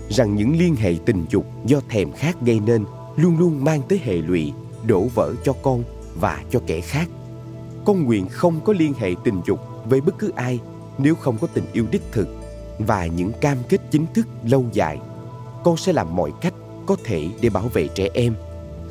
rằng 0.09 0.35
những 0.35 0.59
liên 0.59 0.75
hệ 0.75 0.95
tình 1.05 1.25
dục 1.29 1.45
do 1.65 1.79
thèm 1.89 2.11
khát 2.11 2.41
gây 2.41 2.59
nên 2.59 2.85
luôn 3.15 3.37
luôn 3.39 3.63
mang 3.63 3.81
tới 3.89 4.01
hệ 4.03 4.15
lụy, 4.15 4.53
đổ 4.87 5.07
vỡ 5.15 5.33
cho 5.43 5.53
con 5.53 5.83
và 6.19 6.43
cho 6.51 6.59
kẻ 6.67 6.81
khác. 6.81 7.09
Con 7.85 8.03
nguyện 8.03 8.27
không 8.29 8.61
có 8.61 8.73
liên 8.73 8.93
hệ 8.97 9.13
tình 9.23 9.41
dục 9.45 9.59
với 9.85 10.01
bất 10.01 10.19
cứ 10.19 10.31
ai 10.35 10.59
nếu 10.97 11.15
không 11.15 11.37
có 11.41 11.47
tình 11.53 11.65
yêu 11.73 11.85
đích 11.91 12.11
thực 12.11 12.27
và 12.79 13.05
những 13.05 13.31
cam 13.41 13.57
kết 13.69 13.81
chính 13.91 14.05
thức 14.13 14.27
lâu 14.43 14.65
dài. 14.73 14.99
Con 15.63 15.77
sẽ 15.77 15.93
làm 15.93 16.15
mọi 16.15 16.31
cách 16.41 16.53
có 16.87 16.95
thể 17.03 17.27
để 17.41 17.49
bảo 17.49 17.67
vệ 17.73 17.87
trẻ 17.87 18.09
em, 18.13 18.35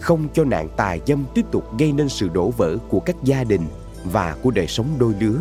không 0.00 0.28
cho 0.34 0.44
nạn 0.44 0.68
tà 0.76 0.96
dâm 1.06 1.24
tiếp 1.34 1.44
tục 1.50 1.78
gây 1.78 1.92
nên 1.92 2.08
sự 2.08 2.28
đổ 2.28 2.50
vỡ 2.50 2.76
của 2.88 3.00
các 3.00 3.16
gia 3.22 3.44
đình 3.44 3.66
và 4.04 4.36
của 4.42 4.50
đời 4.50 4.66
sống 4.66 4.86
đôi 4.98 5.14
lứa. 5.20 5.38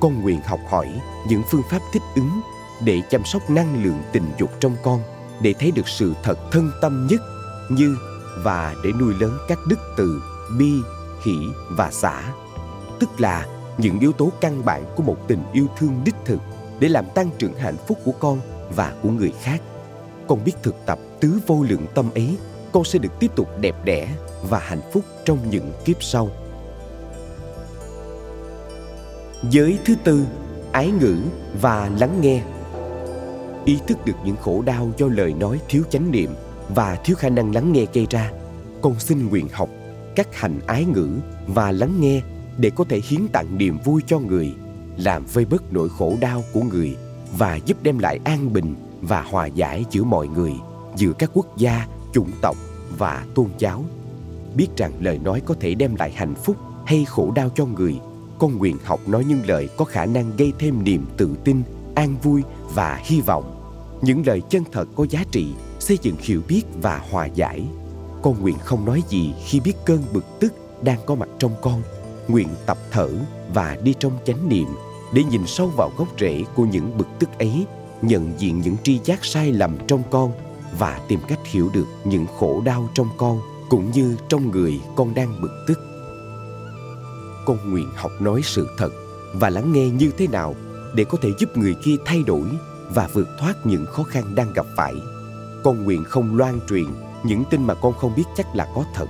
Con 0.00 0.22
nguyện 0.22 0.40
học 0.46 0.60
hỏi 0.68 0.88
những 1.28 1.42
phương 1.50 1.62
pháp 1.70 1.80
thích 1.92 2.02
ứng 2.14 2.40
để 2.84 3.02
chăm 3.10 3.24
sóc 3.24 3.50
năng 3.50 3.84
lượng 3.84 4.02
tình 4.12 4.24
dục 4.38 4.50
trong 4.60 4.76
con 4.82 5.00
để 5.42 5.54
thấy 5.58 5.70
được 5.70 5.88
sự 5.88 6.14
thật 6.22 6.38
thân 6.50 6.70
tâm 6.82 7.06
nhất 7.10 7.20
như 7.70 7.96
và 8.44 8.74
để 8.84 8.90
nuôi 9.00 9.14
lớn 9.20 9.38
các 9.48 9.58
đức 9.68 9.78
từ 9.96 10.22
bi, 10.58 10.72
hỷ 11.24 11.36
và 11.70 11.90
xả. 11.90 12.32
Tức 13.00 13.20
là 13.20 13.46
những 13.78 14.00
yếu 14.00 14.12
tố 14.12 14.32
căn 14.40 14.64
bản 14.64 14.84
của 14.96 15.02
một 15.02 15.16
tình 15.28 15.42
yêu 15.52 15.66
thương 15.78 16.00
đích 16.04 16.14
thực 16.24 16.40
để 16.80 16.88
làm 16.88 17.04
tăng 17.14 17.30
trưởng 17.38 17.54
hạnh 17.54 17.76
phúc 17.88 17.98
của 18.04 18.12
con 18.20 18.40
và 18.76 18.94
của 19.02 19.10
người 19.10 19.32
khác. 19.42 19.62
Con 20.28 20.44
biết 20.44 20.52
thực 20.62 20.74
tập 20.86 20.98
tứ 21.20 21.38
vô 21.46 21.64
lượng 21.68 21.86
tâm 21.94 22.10
ấy, 22.14 22.36
con 22.72 22.84
sẽ 22.84 22.98
được 22.98 23.12
tiếp 23.20 23.30
tục 23.36 23.48
đẹp 23.60 23.84
đẽ 23.84 24.08
và 24.48 24.58
hạnh 24.58 24.80
phúc 24.92 25.04
trong 25.24 25.38
những 25.50 25.72
kiếp 25.84 26.02
sau. 26.02 26.28
Giới 29.50 29.78
thứ 29.84 29.94
tư, 30.04 30.24
ái 30.72 30.90
ngữ 31.00 31.16
và 31.60 31.90
lắng 31.98 32.20
nghe. 32.20 32.42
Ý 33.64 33.78
thức 33.86 33.98
được 34.04 34.16
những 34.24 34.36
khổ 34.36 34.62
đau 34.62 34.90
do 34.96 35.06
lời 35.06 35.34
nói 35.34 35.60
thiếu 35.68 35.82
chánh 35.90 36.10
niệm 36.10 36.30
và 36.68 36.98
thiếu 37.04 37.16
khả 37.16 37.28
năng 37.28 37.54
lắng 37.54 37.72
nghe 37.72 37.86
gây 37.92 38.06
ra, 38.10 38.32
con 38.82 38.98
xin 38.98 39.28
nguyện 39.28 39.48
học 39.52 39.68
các 40.16 40.34
hành 40.34 40.60
ái 40.66 40.84
ngữ 40.84 41.08
và 41.46 41.72
lắng 41.72 42.00
nghe 42.00 42.20
để 42.58 42.70
có 42.70 42.84
thể 42.88 43.00
hiến 43.04 43.28
tặng 43.28 43.58
niềm 43.58 43.78
vui 43.84 44.02
cho 44.06 44.18
người, 44.18 44.54
làm 44.96 45.24
vơi 45.32 45.44
bớt 45.44 45.72
nỗi 45.72 45.88
khổ 45.88 46.16
đau 46.20 46.44
của 46.52 46.62
người 46.62 46.96
và 47.38 47.58
giúp 47.66 47.76
đem 47.82 47.98
lại 47.98 48.20
an 48.24 48.52
bình 48.52 48.74
và 49.00 49.22
hòa 49.22 49.46
giải 49.46 49.84
giữa 49.90 50.04
mọi 50.04 50.28
người, 50.28 50.52
giữa 50.96 51.12
các 51.18 51.30
quốc 51.34 51.56
gia, 51.56 51.86
chủng 52.12 52.30
tộc 52.40 52.56
và 52.98 53.26
tôn 53.34 53.46
giáo. 53.58 53.84
Biết 54.56 54.68
rằng 54.76 54.92
lời 55.00 55.18
nói 55.18 55.42
có 55.46 55.54
thể 55.60 55.74
đem 55.74 55.94
lại 55.94 56.12
hạnh 56.12 56.34
phúc 56.34 56.56
hay 56.86 57.04
khổ 57.04 57.32
đau 57.34 57.50
cho 57.54 57.64
người, 57.66 58.00
con 58.38 58.58
nguyện 58.58 58.76
học 58.84 59.00
nói 59.08 59.24
những 59.24 59.40
lời 59.46 59.68
có 59.76 59.84
khả 59.84 60.06
năng 60.06 60.36
gây 60.36 60.52
thêm 60.58 60.84
niềm 60.84 61.06
tự 61.16 61.30
tin, 61.44 61.62
an 61.94 62.16
vui 62.22 62.42
và 62.74 63.00
hy 63.04 63.20
vọng. 63.20 63.56
Những 64.02 64.22
lời 64.26 64.42
chân 64.50 64.64
thật 64.72 64.88
có 64.96 65.06
giá 65.10 65.24
trị, 65.30 65.46
xây 65.78 65.98
dựng 66.02 66.16
hiểu 66.18 66.40
biết 66.48 66.62
và 66.82 67.02
hòa 67.10 67.26
giải. 67.26 67.64
Con 68.22 68.40
nguyện 68.40 68.56
không 68.58 68.84
nói 68.84 69.02
gì 69.08 69.34
khi 69.46 69.60
biết 69.60 69.74
cơn 69.84 70.02
bực 70.12 70.24
tức 70.40 70.54
đang 70.82 70.98
có 71.06 71.14
mặt 71.14 71.28
trong 71.38 71.52
con 71.62 71.82
nguyện 72.30 72.48
tập 72.66 72.78
thở 72.90 73.08
và 73.54 73.76
đi 73.82 73.94
trong 73.98 74.12
chánh 74.24 74.48
niệm 74.48 74.66
để 75.14 75.24
nhìn 75.24 75.46
sâu 75.46 75.66
vào 75.66 75.90
gốc 75.96 76.08
rễ 76.20 76.44
của 76.54 76.64
những 76.64 76.98
bực 76.98 77.08
tức 77.18 77.38
ấy 77.38 77.66
nhận 78.02 78.32
diện 78.38 78.60
những 78.60 78.76
tri 78.82 79.00
giác 79.04 79.24
sai 79.24 79.52
lầm 79.52 79.76
trong 79.86 80.02
con 80.10 80.32
và 80.78 81.00
tìm 81.08 81.20
cách 81.28 81.38
hiểu 81.44 81.70
được 81.74 81.86
những 82.04 82.26
khổ 82.38 82.62
đau 82.64 82.88
trong 82.94 83.08
con 83.16 83.40
cũng 83.68 83.90
như 83.90 84.16
trong 84.28 84.50
người 84.50 84.80
con 84.96 85.14
đang 85.14 85.40
bực 85.40 85.64
tức. 85.66 85.78
Con 87.46 87.70
nguyện 87.70 87.88
học 87.96 88.12
nói 88.20 88.40
sự 88.44 88.68
thật 88.78 88.90
và 89.34 89.50
lắng 89.50 89.72
nghe 89.72 89.88
như 89.88 90.10
thế 90.18 90.26
nào 90.26 90.54
để 90.94 91.04
có 91.04 91.18
thể 91.22 91.28
giúp 91.38 91.56
người 91.56 91.74
kia 91.84 91.96
thay 92.04 92.22
đổi 92.26 92.44
và 92.94 93.08
vượt 93.12 93.28
thoát 93.38 93.66
những 93.66 93.86
khó 93.86 94.02
khăn 94.02 94.34
đang 94.34 94.52
gặp 94.52 94.66
phải. 94.76 94.94
Con 95.64 95.84
nguyện 95.84 96.04
không 96.04 96.36
loan 96.36 96.60
truyền 96.68 96.86
những 97.24 97.44
tin 97.50 97.66
mà 97.66 97.74
con 97.74 97.92
không 97.92 98.12
biết 98.16 98.24
chắc 98.36 98.54
là 98.54 98.68
có 98.74 98.84
thật, 98.94 99.06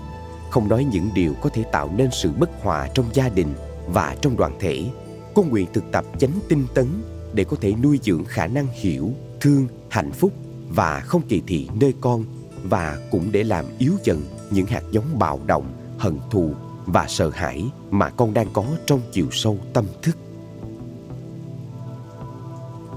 không 0.51 0.69
nói 0.69 0.85
những 0.85 1.09
điều 1.15 1.35
có 1.43 1.51
thể 1.53 1.65
tạo 1.73 1.91
nên 1.97 2.09
sự 2.13 2.31
bất 2.39 2.51
hòa 2.63 2.89
trong 2.95 3.07
gia 3.13 3.29
đình 3.29 3.55
và 3.87 4.17
trong 4.23 4.37
đoàn 4.37 4.57
thể. 4.61 4.91
Con 5.35 5.49
nguyện 5.49 5.67
thực 5.73 5.85
tập 5.93 6.05
chánh 6.19 6.33
tinh 6.49 6.67
tấn 6.75 6.87
để 7.33 7.45
có 7.45 7.57
thể 7.61 7.75
nuôi 7.83 8.01
dưỡng 8.03 8.25
khả 8.25 8.47
năng 8.47 8.67
hiểu, 8.73 9.13
thương, 9.41 9.69
hạnh 9.89 10.13
phúc 10.13 10.33
và 10.75 11.01
không 11.01 11.23
kỳ 11.29 11.43
thị 11.47 11.69
nơi 11.81 11.95
con 12.01 12.25
và 12.63 12.99
cũng 13.11 13.33
để 13.33 13.45
làm 13.45 13.65
yếu 13.79 13.93
dần 14.05 14.23
những 14.51 14.67
hạt 14.67 14.83
giống 14.91 15.19
bạo 15.19 15.41
động 15.47 15.65
hận 15.99 16.19
thù 16.31 16.55
và 16.87 17.07
sợ 17.09 17.31
hãi 17.31 17.71
mà 17.91 18.11
con 18.11 18.35
đang 18.35 18.47
có 18.53 18.65
trong 18.87 19.01
chiều 19.13 19.27
sâu 19.31 19.59
tâm 19.73 19.85
thức 20.03 20.17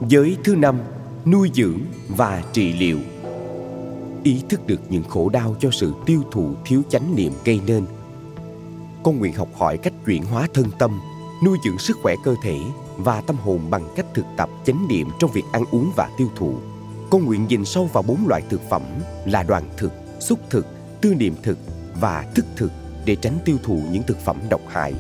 giới 0.08 0.38
thứ 0.44 0.56
năm 0.56 0.80
nuôi 1.26 1.52
dưỡng 1.54 1.80
và 2.08 2.44
trị 2.54 2.74
liệu 2.74 3.00
ý 4.24 4.42
thức 4.50 4.68
được 4.68 4.80
những 4.90 5.04
khổ 5.04 5.30
đau 5.30 5.56
cho 5.60 5.72
sự 5.72 5.94
tiêu 6.06 6.22
thụ 6.32 6.54
thiếu 6.66 6.82
chánh 6.90 7.16
niệm 7.16 7.34
gây 7.46 7.62
nên. 7.66 7.86
Con 9.04 9.20
nguyện 9.20 9.34
học 9.34 9.50
hỏi 9.58 9.78
cách 9.78 9.94
chuyển 10.06 10.24
hóa 10.24 10.48
thân 10.54 10.66
tâm, 10.80 11.00
nuôi 11.46 11.58
dưỡng 11.66 11.78
sức 11.78 11.98
khỏe 12.02 12.16
cơ 12.24 12.36
thể 12.44 12.60
và 12.98 13.22
tâm 13.22 13.36
hồn 13.36 13.62
bằng 13.70 13.84
cách 13.96 14.06
thực 14.14 14.26
tập 14.38 14.50
chánh 14.66 14.88
niệm 14.88 15.08
trong 15.20 15.32
việc 15.32 15.44
ăn 15.52 15.64
uống 15.72 15.92
và 15.96 16.10
tiêu 16.18 16.28
thụ. 16.36 16.56
Con 17.14 17.26
nguyện 17.26 17.48
nhìn 17.48 17.66
sâu 17.66 17.86
vào 17.86 18.04
bốn 18.04 18.28
loại 18.28 18.42
thực 18.50 18.62
phẩm 18.70 18.82
là 19.26 19.44
đoàn 19.44 19.64
thực, 19.78 19.94
xúc 20.20 20.40
thực, 20.50 20.66
tư 21.02 21.16
niệm 21.16 21.36
thực 21.44 21.58
và 22.00 22.26
thức 22.36 22.46
thực 22.56 22.72
để 23.06 23.16
tránh 23.16 23.38
tiêu 23.46 23.58
thụ 23.64 23.82
những 23.92 24.04
thực 24.04 24.18
phẩm 24.20 24.38
độc 24.50 24.62
hại. 24.68 24.94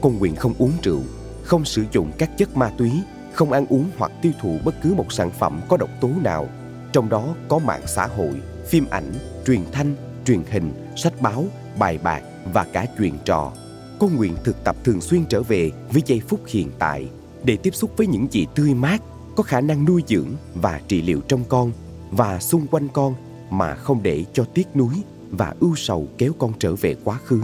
Con 0.00 0.18
nguyện 0.18 0.36
không 0.36 0.54
uống 0.58 0.72
rượu, 0.82 1.00
không 1.42 1.64
sử 1.64 1.84
dụng 1.92 2.12
các 2.18 2.30
chất 2.38 2.56
ma 2.56 2.70
túy, 2.78 2.90
không 3.32 3.52
ăn 3.52 3.66
uống 3.68 3.90
hoặc 3.98 4.12
tiêu 4.22 4.32
thụ 4.40 4.58
bất 4.64 4.74
cứ 4.82 4.94
một 4.94 5.12
sản 5.12 5.30
phẩm 5.30 5.60
có 5.68 5.76
độc 5.76 5.88
tố 6.00 6.10
nào, 6.22 6.48
trong 6.92 7.08
đó 7.08 7.34
có 7.48 7.58
mạng 7.58 7.82
xã 7.86 8.06
hội, 8.06 8.32
phim 8.66 8.86
ảnh, 8.90 9.12
truyền 9.46 9.60
thanh, 9.72 9.96
truyền 10.24 10.42
hình, 10.50 10.72
sách 10.96 11.20
báo, 11.20 11.44
bài 11.78 11.98
bạc 12.02 12.22
và 12.52 12.66
cả 12.72 12.86
chuyện 12.98 13.14
trò. 13.24 13.52
Con 13.98 14.16
nguyện 14.16 14.36
thực 14.44 14.64
tập 14.64 14.76
thường 14.84 15.00
xuyên 15.00 15.24
trở 15.24 15.42
về 15.42 15.70
với 15.92 16.02
giây 16.06 16.20
phút 16.28 16.40
hiện 16.46 16.70
tại 16.78 17.08
để 17.44 17.56
tiếp 17.56 17.74
xúc 17.74 17.90
với 17.96 18.06
những 18.06 18.26
gì 18.30 18.46
tươi 18.54 18.74
mát, 18.74 19.02
có 19.38 19.44
khả 19.44 19.60
năng 19.60 19.84
nuôi 19.84 20.02
dưỡng 20.06 20.28
và 20.54 20.80
trị 20.88 21.02
liệu 21.02 21.20
trong 21.20 21.44
con 21.48 21.72
và 22.10 22.40
xung 22.40 22.66
quanh 22.66 22.88
con 22.92 23.14
mà 23.50 23.74
không 23.74 24.02
để 24.02 24.24
cho 24.32 24.44
tiếc 24.44 24.76
nuối 24.76 24.94
và 25.30 25.54
ưu 25.60 25.76
sầu 25.76 26.08
kéo 26.18 26.32
con 26.38 26.52
trở 26.58 26.74
về 26.74 26.94
quá 27.04 27.18
khứ 27.24 27.40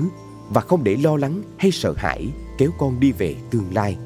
và 0.50 0.60
không 0.60 0.84
để 0.84 0.96
lo 0.96 1.16
lắng 1.16 1.42
hay 1.56 1.70
sợ 1.70 1.94
hãi 1.96 2.28
kéo 2.58 2.70
con 2.78 3.00
đi 3.00 3.12
về 3.12 3.36
tương 3.50 3.74
lai. 3.74 3.96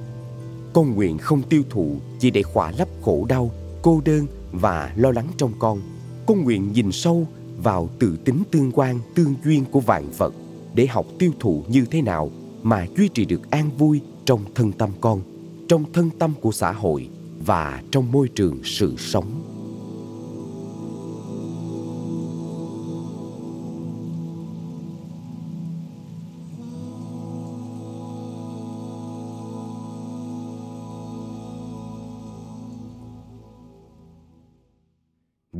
Con 0.73 0.95
nguyện 0.95 1.19
không 1.19 1.43
tiêu 1.43 1.63
thụ 1.71 1.97
chỉ 2.19 2.31
để 2.31 2.43
khỏa 2.43 2.73
lấp 2.79 2.89
khổ 3.03 3.27
đau, 3.29 3.51
cô 3.83 4.03
đơn 4.05 4.27
và 4.53 4.93
lo 4.97 5.11
lắng 5.11 5.29
trong 5.37 5.53
con 5.59 5.81
con 6.27 6.45
nguyện 6.45 6.73
nhìn 6.73 6.93
sâu 6.93 7.27
vào 7.57 7.89
tự 7.99 8.17
tính 8.25 8.43
tương 8.51 8.73
quan 8.73 9.01
tương 9.15 9.35
duyên 9.45 9.65
của 9.65 9.81
vạn 9.81 10.11
vật 10.19 10.35
để 10.75 10.87
học 10.87 11.07
tiêu 11.19 11.33
thụ 11.41 11.65
như 11.69 11.85
thế 11.91 12.03
nào 12.03 12.31
mà 12.63 12.87
duy 12.97 13.09
trì 13.09 13.25
được 13.25 13.51
an 13.51 13.71
vui 13.79 14.01
trong 14.25 14.41
thân 14.55 14.73
tâm 14.73 14.91
con 15.01 15.21
trong 15.69 15.93
thân 15.93 16.11
tâm 16.19 16.33
của 16.41 16.53
xã 16.53 16.73
hội 16.73 17.09
và 17.39 17.83
trong 17.91 18.13
môi 18.13 18.29
trường 18.29 18.61
sự 18.65 18.95
sống 18.99 19.49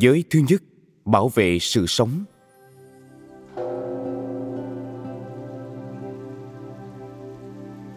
Giới 0.01 0.25
thứ 0.31 0.41
nhất, 0.49 0.63
bảo 1.05 1.29
vệ 1.29 1.59
sự 1.61 1.87
sống. 1.87 2.25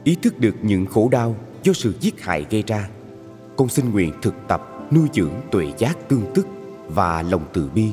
Ý 0.03 0.15
thức 0.21 0.39
được 0.39 0.55
những 0.61 0.85
khổ 0.85 1.09
đau 1.11 1.35
do 1.63 1.73
sự 1.73 1.93
giết 1.99 2.21
hại 2.21 2.45
gây 2.49 2.63
ra, 2.67 2.89
con 3.61 3.69
xin 3.69 3.91
nguyện 3.91 4.13
thực 4.21 4.33
tập 4.47 4.61
nuôi 4.91 5.07
dưỡng 5.13 5.33
tuệ 5.51 5.71
giác 5.77 5.97
tương 6.07 6.25
tức 6.33 6.47
và 6.87 7.21
lòng 7.21 7.45
từ 7.53 7.69
bi 7.75 7.91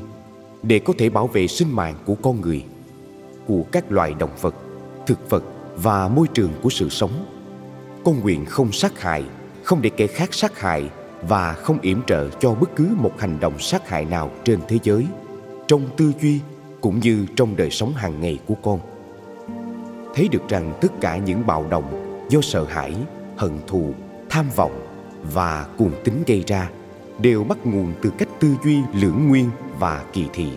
để 0.63 0.79
có 0.79 0.93
thể 0.99 1.11
bảo 1.11 1.27
vệ 1.27 1.47
sinh 1.47 1.77
mạng 1.77 1.95
của 2.07 2.15
con 2.23 2.41
người, 2.41 2.65
của 3.47 3.63
các 3.73 3.93
loài 3.93 4.15
động 4.19 4.31
vật, 4.41 4.55
thực 5.07 5.31
vật 5.31 5.45
và 5.77 6.09
môi 6.09 6.27
trường 6.35 6.53
của 6.63 6.71
sự 6.71 6.89
sống. 6.89 7.11
Con 8.05 8.21
nguyện 8.21 8.45
không 8.45 8.73
sát 8.73 9.01
hại, 9.01 9.25
không 9.63 9.83
để 9.83 9.91
kẻ 9.91 10.07
khác 10.07 10.35
sát 10.35 10.61
hại 10.61 10.91
và 11.23 11.53
không 11.53 11.79
yểm 11.81 12.03
trợ 12.07 12.29
cho 12.41 12.55
bất 12.55 12.77
cứ 12.77 12.89
một 12.97 13.13
hành 13.19 13.41
động 13.41 13.59
sát 13.59 13.89
hại 13.89 14.05
nào 14.05 14.31
trên 14.45 14.59
thế 14.69 14.79
giới. 14.83 15.07
trong 15.69 15.83
tư 15.97 16.13
duy 16.21 16.41
cũng 16.81 17.01
như 17.01 17.27
trong 17.37 17.57
đời 17.57 17.71
sống 17.71 17.93
hàng 17.93 18.21
ngày 18.21 18.39
của 18.47 18.57
con 18.63 18.81
thấy 20.15 20.29
được 20.29 20.49
rằng 20.49 20.79
tất 20.81 20.93
cả 21.01 21.17
những 21.17 21.47
bạo 21.47 21.67
động 21.71 22.21
do 22.29 22.41
sợ 22.41 22.65
hãi 22.65 22.95
hận 23.37 23.59
thù 23.67 23.95
tham 24.31 24.47
vọng 24.57 24.88
và 25.23 25.67
cuồng 25.79 25.93
tính 26.05 26.23
gây 26.27 26.45
ra 26.47 26.71
đều 27.19 27.45
bắt 27.45 27.67
nguồn 27.67 27.93
từ 28.03 28.11
cách 28.19 28.29
tư 28.41 28.49
duy 28.65 28.79
lưỡng 28.95 29.29
nguyên 29.29 29.51
và 29.79 30.05
kỳ 30.13 30.25
thị. 30.33 30.49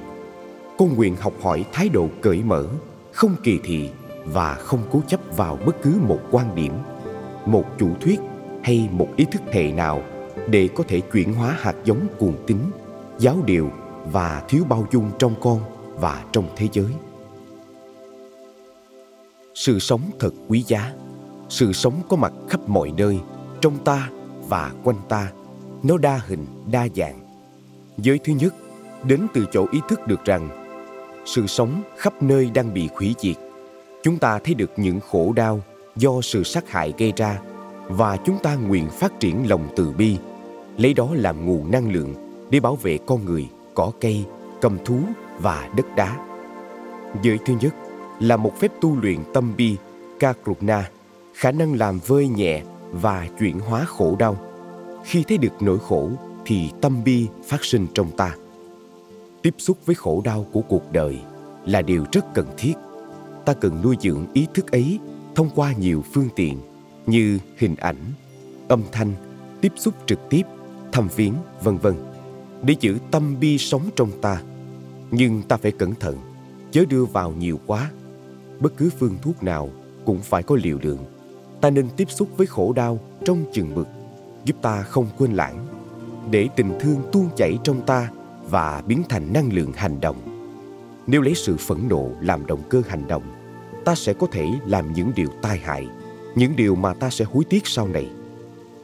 Con 0.77 0.95
nguyện 0.95 1.15
học 1.15 1.33
hỏi 1.41 1.65
thái 1.73 1.89
độ 1.89 2.07
cởi 2.21 2.43
mở, 2.43 2.65
không 3.11 3.35
kỳ 3.43 3.59
thị 3.63 3.89
và 4.25 4.53
không 4.53 4.79
cố 4.91 5.01
chấp 5.07 5.19
vào 5.37 5.57
bất 5.65 5.81
cứ 5.81 5.93
một 6.07 6.19
quan 6.31 6.55
điểm, 6.55 6.73
một 7.45 7.65
chủ 7.77 7.89
thuyết 8.01 8.19
hay 8.63 8.89
một 8.91 9.07
ý 9.15 9.25
thức 9.31 9.41
hệ 9.51 9.71
nào 9.71 10.01
để 10.49 10.69
có 10.75 10.83
thể 10.87 10.99
chuyển 10.99 11.33
hóa 11.33 11.55
hạt 11.59 11.75
giống 11.83 12.07
cuồng 12.17 12.35
tín 12.47 12.57
giáo 13.19 13.37
điều 13.45 13.69
và 14.11 14.43
thiếu 14.47 14.63
bao 14.69 14.87
dung 14.91 15.11
trong 15.19 15.35
con 15.41 15.59
và 15.95 16.23
trong 16.31 16.45
thế 16.55 16.67
giới. 16.73 16.91
Sự 19.53 19.79
sống 19.79 20.01
thật 20.19 20.31
quý 20.47 20.63
giá, 20.67 20.93
sự 21.49 21.73
sống 21.73 21.93
có 22.09 22.17
mặt 22.17 22.33
khắp 22.49 22.69
mọi 22.69 22.91
nơi, 22.97 23.19
trong 23.61 23.77
ta 23.83 24.09
và 24.49 24.71
quanh 24.83 24.97
ta, 25.09 25.31
nó 25.83 25.97
đa 25.97 26.21
hình, 26.27 26.45
đa 26.71 26.87
dạng. 26.95 27.19
Giới 27.97 28.19
thứ 28.23 28.33
nhất, 28.33 28.55
đến 29.03 29.27
từ 29.33 29.45
chỗ 29.51 29.65
ý 29.71 29.79
thức 29.89 30.07
được 30.07 30.25
rằng, 30.25 30.49
sự 31.25 31.47
sống 31.47 31.81
khắp 31.97 32.23
nơi 32.23 32.49
đang 32.53 32.73
bị 32.73 32.89
hủy 32.95 33.15
diệt. 33.19 33.35
Chúng 34.03 34.17
ta 34.17 34.39
thấy 34.39 34.53
được 34.53 34.71
những 34.77 34.99
khổ 34.99 35.33
đau 35.35 35.61
do 35.95 36.11
sự 36.21 36.43
sát 36.43 36.69
hại 36.69 36.93
gây 36.97 37.13
ra 37.15 37.39
và 37.87 38.17
chúng 38.17 38.37
ta 38.43 38.55
nguyện 38.55 38.89
phát 38.89 39.19
triển 39.19 39.49
lòng 39.49 39.67
từ 39.75 39.91
bi, 39.91 40.17
lấy 40.77 40.93
đó 40.93 41.09
làm 41.13 41.45
nguồn 41.45 41.71
năng 41.71 41.91
lượng 41.91 42.15
để 42.49 42.59
bảo 42.59 42.75
vệ 42.75 42.97
con 43.05 43.25
người, 43.25 43.47
cỏ 43.73 43.91
cây, 44.01 44.25
cầm 44.61 44.77
thú 44.85 44.99
và 45.39 45.69
đất 45.75 45.85
đá. 45.95 46.17
Giới 47.23 47.37
thứ 47.45 47.53
nhất 47.61 47.75
là 48.19 48.37
một 48.37 48.59
phép 48.59 48.71
tu 48.81 49.01
luyện 49.01 49.17
tâm 49.33 49.53
bi 49.57 49.77
kakruna 50.19 50.89
khả 51.33 51.51
năng 51.51 51.73
làm 51.73 51.99
vơi 52.07 52.27
nhẹ 52.27 52.61
và 52.91 53.27
chuyển 53.39 53.59
hóa 53.59 53.85
khổ 53.85 54.15
đau. 54.19 54.37
Khi 55.03 55.23
thấy 55.27 55.37
được 55.37 55.61
nỗi 55.61 55.79
khổ 55.79 56.09
thì 56.45 56.69
tâm 56.81 57.03
bi 57.03 57.27
phát 57.47 57.65
sinh 57.65 57.87
trong 57.93 58.11
ta. 58.17 58.35
Tiếp 59.41 59.55
xúc 59.57 59.77
với 59.85 59.95
khổ 59.95 60.21
đau 60.25 60.45
của 60.51 60.61
cuộc 60.61 60.91
đời 60.91 61.19
là 61.65 61.81
điều 61.81 62.05
rất 62.11 62.33
cần 62.33 62.47
thiết. 62.57 62.73
Ta 63.45 63.53
cần 63.53 63.81
nuôi 63.83 63.95
dưỡng 64.01 64.25
ý 64.33 64.47
thức 64.53 64.71
ấy 64.71 64.99
thông 65.35 65.49
qua 65.55 65.73
nhiều 65.73 66.03
phương 66.13 66.29
tiện 66.35 66.57
như 67.05 67.39
hình 67.57 67.75
ảnh, 67.75 67.97
âm 68.67 68.81
thanh, 68.91 69.13
tiếp 69.61 69.73
xúc 69.75 69.93
trực 70.05 70.19
tiếp, 70.29 70.43
thăm 70.91 71.07
viếng, 71.15 71.33
vân 71.63 71.77
vân, 71.77 71.93
để 72.63 72.75
giữ 72.79 72.97
tâm 73.11 73.39
bi 73.39 73.57
sống 73.57 73.89
trong 73.95 74.11
ta. 74.21 74.41
Nhưng 75.11 75.41
ta 75.41 75.57
phải 75.57 75.71
cẩn 75.71 75.95
thận, 75.95 76.17
chớ 76.71 76.85
đưa 76.89 77.05
vào 77.05 77.31
nhiều 77.31 77.59
quá. 77.67 77.91
Bất 78.59 78.77
cứ 78.77 78.89
phương 78.99 79.15
thuốc 79.21 79.43
nào 79.43 79.69
cũng 80.05 80.19
phải 80.19 80.43
có 80.43 80.55
liều 80.63 80.77
lượng 80.81 81.05
ta 81.61 81.69
nên 81.69 81.89
tiếp 81.97 82.11
xúc 82.11 82.27
với 82.37 82.47
khổ 82.47 82.73
đau 82.73 82.99
trong 83.25 83.45
chừng 83.53 83.75
mực, 83.75 83.87
giúp 84.45 84.55
ta 84.61 84.81
không 84.81 85.07
quên 85.17 85.33
lãng, 85.33 85.67
để 86.31 86.49
tình 86.55 86.73
thương 86.79 87.01
tuôn 87.11 87.29
chảy 87.35 87.57
trong 87.63 87.81
ta 87.85 88.11
và 88.49 88.83
biến 88.87 89.03
thành 89.09 89.33
năng 89.33 89.53
lượng 89.53 89.71
hành 89.75 90.01
động. 90.01 90.17
Nếu 91.07 91.21
lấy 91.21 91.35
sự 91.35 91.57
phẫn 91.57 91.77
nộ 91.89 92.09
làm 92.21 92.45
động 92.45 92.61
cơ 92.69 92.81
hành 92.87 93.07
động, 93.07 93.23
ta 93.85 93.95
sẽ 93.95 94.13
có 94.13 94.27
thể 94.31 94.49
làm 94.65 94.93
những 94.93 95.11
điều 95.15 95.27
tai 95.41 95.57
hại, 95.57 95.87
những 96.35 96.55
điều 96.55 96.75
mà 96.75 96.93
ta 96.93 97.09
sẽ 97.09 97.25
hối 97.25 97.43
tiếc 97.43 97.67
sau 97.67 97.87
này. 97.87 98.09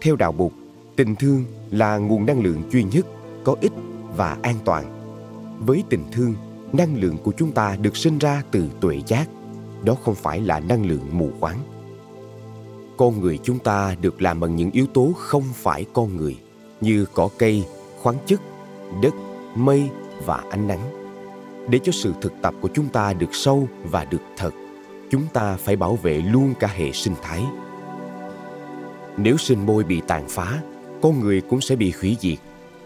Theo 0.02 0.16
đạo 0.16 0.32
bụt 0.32 0.52
tình 0.96 1.16
thương 1.16 1.46
là 1.72 1.98
nguồn 1.98 2.26
năng 2.26 2.44
lượng 2.44 2.64
duy 2.72 2.84
nhất, 2.84 3.06
có 3.44 3.56
ích 3.62 3.72
và 4.16 4.38
an 4.42 4.56
toàn. 4.66 4.86
Với 5.60 5.84
tình 5.90 6.04
thương, 6.12 6.36
năng 6.74 7.02
lượng 7.02 7.18
của 7.24 7.32
chúng 7.38 7.52
ta 7.52 7.78
được 7.82 7.98
sinh 7.98 8.18
ra 8.18 8.44
từ 8.52 8.70
tuệ 8.82 9.02
giác, 9.08 9.30
đó 9.84 9.96
không 10.04 10.16
phải 10.16 10.42
là 10.42 10.60
năng 10.60 10.86
lượng 10.86 11.06
mù 11.12 11.30
quáng 11.40 11.58
con 12.98 13.22
người 13.22 13.40
chúng 13.44 13.60
ta 13.60 13.96
được 14.02 14.22
làm 14.22 14.40
bằng 14.40 14.56
những 14.56 14.72
yếu 14.72 14.86
tố 14.88 15.12
không 15.18 15.44
phải 15.54 15.86
con 15.94 16.18
người, 16.18 16.38
như 16.82 17.06
cỏ 17.14 17.30
cây, 17.38 17.66
khoáng 18.02 18.16
chất, 18.26 18.42
đất, 19.02 19.14
mây 19.56 19.90
và 20.26 20.44
ánh 20.50 20.68
nắng. 20.68 20.80
Để 21.70 21.80
cho 21.84 21.92
sự 21.92 22.14
thực 22.22 22.34
tập 22.42 22.54
của 22.62 22.70
chúng 22.74 22.90
ta 22.90 23.14
được 23.14 23.36
sâu 23.36 23.68
và 23.84 24.06
được 24.06 24.22
thật, 24.38 24.52
chúng 25.10 25.24
ta 25.34 25.56
phải 25.56 25.76
bảo 25.76 25.96
vệ 25.96 26.18
luôn 26.18 26.54
cả 26.60 26.68
hệ 26.68 26.92
sinh 26.92 27.14
thái. 27.22 27.44
Nếu 29.18 29.38
sinh 29.38 29.66
môi 29.66 29.84
bị 29.84 30.02
tàn 30.08 30.26
phá, 30.30 30.62
con 31.02 31.20
người 31.20 31.42
cũng 31.42 31.62
sẽ 31.62 31.76
bị 31.76 31.94
hủy 32.02 32.18
diệt, 32.20 32.38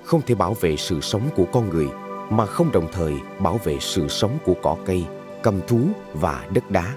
không 0.04 0.22
thể 0.22 0.36
bảo 0.36 0.54
vệ 0.54 0.78
sự 0.78 1.02
sống 1.02 1.30
của 1.36 1.46
con 1.52 1.70
người, 1.70 1.88
mà 2.30 2.46
không 2.46 2.72
đồng 2.72 2.88
thời 2.92 3.14
bảo 3.40 3.60
vệ 3.64 3.78
sự 3.80 4.08
sống 4.08 4.38
của 4.46 4.54
cỏ 4.62 4.78
cây, 4.86 5.06
cầm 5.44 5.60
thú 5.68 5.80
và 6.14 6.48
đất 6.54 6.72
đá 6.72 6.96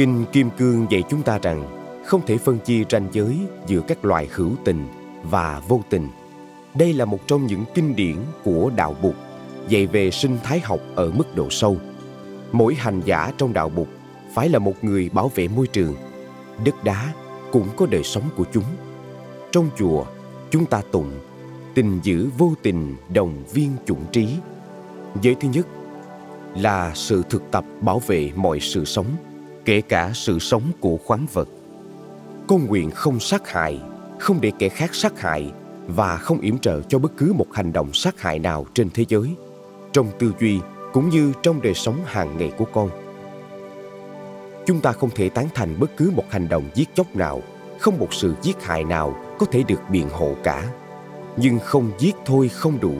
kinh 0.00 0.24
kim 0.32 0.50
cương 0.58 0.86
dạy 0.90 1.02
chúng 1.08 1.22
ta 1.22 1.38
rằng, 1.38 1.64
không 2.06 2.20
thể 2.26 2.38
phân 2.38 2.58
chia 2.58 2.82
ranh 2.90 3.08
giới 3.12 3.38
giữa 3.66 3.80
các 3.88 4.04
loài 4.04 4.28
hữu 4.32 4.50
tình 4.64 4.88
và 5.22 5.62
vô 5.68 5.80
tình. 5.90 6.08
Đây 6.74 6.92
là 6.92 7.04
một 7.04 7.18
trong 7.26 7.46
những 7.46 7.64
kinh 7.74 7.96
điển 7.96 8.16
của 8.44 8.70
đạo 8.76 8.96
bụt, 9.02 9.14
dạy 9.68 9.86
về 9.86 10.10
sinh 10.10 10.38
thái 10.42 10.60
học 10.60 10.80
ở 10.94 11.10
mức 11.10 11.36
độ 11.36 11.50
sâu. 11.50 11.76
Mỗi 12.52 12.74
hành 12.74 13.00
giả 13.04 13.32
trong 13.38 13.52
đạo 13.52 13.68
bụt 13.68 13.88
phải 14.34 14.48
là 14.48 14.58
một 14.58 14.84
người 14.84 15.10
bảo 15.12 15.30
vệ 15.34 15.48
môi 15.48 15.66
trường, 15.66 15.94
đất 16.64 16.84
đá 16.84 17.12
cũng 17.52 17.68
có 17.76 17.86
đời 17.86 18.02
sống 18.02 18.24
của 18.36 18.44
chúng. 18.52 18.64
Trong 19.52 19.70
chùa, 19.78 20.04
chúng 20.50 20.66
ta 20.66 20.82
tụng, 20.92 21.10
tình 21.74 22.00
giữ 22.02 22.28
vô 22.38 22.52
tình 22.62 22.96
đồng 23.14 23.44
viên 23.52 23.70
chủng 23.86 24.04
trí. 24.12 24.28
Giới 25.22 25.34
thứ 25.34 25.48
nhất 25.48 25.66
là 26.56 26.92
sự 26.94 27.22
thực 27.30 27.50
tập 27.50 27.64
bảo 27.80 27.98
vệ 27.98 28.30
mọi 28.36 28.60
sự 28.60 28.84
sống 28.84 29.06
kể 29.70 29.80
cả 29.80 30.10
sự 30.14 30.38
sống 30.38 30.62
của 30.80 30.96
khoáng 31.04 31.26
vật. 31.32 31.48
Con 32.46 32.66
nguyện 32.66 32.90
không 32.90 33.20
sát 33.20 33.48
hại, 33.48 33.80
không 34.18 34.40
để 34.40 34.52
kẻ 34.58 34.68
khác 34.68 34.94
sát 34.94 35.20
hại, 35.20 35.52
và 35.86 36.16
không 36.16 36.40
yểm 36.40 36.58
trợ 36.58 36.80
cho 36.88 36.98
bất 36.98 37.12
cứ 37.16 37.32
một 37.32 37.46
hành 37.52 37.72
động 37.72 37.92
sát 37.92 38.20
hại 38.20 38.38
nào 38.38 38.66
trên 38.74 38.90
thế 38.94 39.04
giới, 39.08 39.34
trong 39.92 40.06
tư 40.18 40.32
duy 40.40 40.60
cũng 40.92 41.08
như 41.08 41.32
trong 41.42 41.62
đời 41.62 41.74
sống 41.74 41.96
hàng 42.04 42.38
ngày 42.38 42.52
của 42.58 42.64
con. 42.64 42.90
Chúng 44.66 44.80
ta 44.80 44.92
không 44.92 45.10
thể 45.14 45.28
tán 45.28 45.46
thành 45.54 45.80
bất 45.80 45.96
cứ 45.96 46.12
một 46.16 46.24
hành 46.30 46.48
động 46.48 46.64
giết 46.74 46.94
chóc 46.94 47.16
nào, 47.16 47.42
không 47.78 47.98
một 47.98 48.14
sự 48.14 48.34
giết 48.42 48.62
hại 48.62 48.84
nào 48.84 49.16
có 49.38 49.46
thể 49.46 49.62
được 49.62 49.80
biện 49.90 50.08
hộ 50.08 50.34
cả. 50.42 50.72
Nhưng 51.36 51.58
không 51.58 51.90
giết 51.98 52.16
thôi 52.26 52.48
không 52.48 52.80
đủ. 52.80 52.94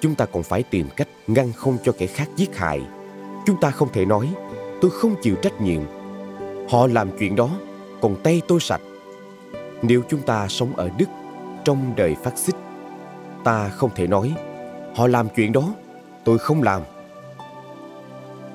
Chúng 0.00 0.14
ta 0.14 0.26
còn 0.26 0.42
phải 0.42 0.62
tìm 0.62 0.86
cách 0.96 1.08
ngăn 1.26 1.52
không 1.52 1.76
cho 1.84 1.92
kẻ 1.98 2.06
khác 2.06 2.28
giết 2.36 2.56
hại. 2.56 2.82
Chúng 3.46 3.60
ta 3.60 3.70
không 3.70 3.88
thể 3.92 4.04
nói 4.04 4.28
tôi 4.82 4.90
không 4.90 5.14
chịu 5.22 5.36
trách 5.42 5.60
nhiệm. 5.60 5.80
Họ 6.70 6.86
làm 6.86 7.10
chuyện 7.18 7.36
đó, 7.36 7.50
còn 8.00 8.16
tay 8.22 8.42
tôi 8.48 8.60
sạch. 8.60 8.80
Nếu 9.82 10.02
chúng 10.08 10.20
ta 10.20 10.48
sống 10.48 10.76
ở 10.76 10.90
đức, 10.98 11.08
trong 11.64 11.92
đời 11.96 12.16
phát 12.22 12.38
xít, 12.38 12.54
ta 13.44 13.68
không 13.68 13.90
thể 13.94 14.06
nói, 14.06 14.34
họ 14.94 15.06
làm 15.06 15.28
chuyện 15.36 15.52
đó, 15.52 15.74
tôi 16.24 16.38
không 16.38 16.62
làm. 16.62 16.82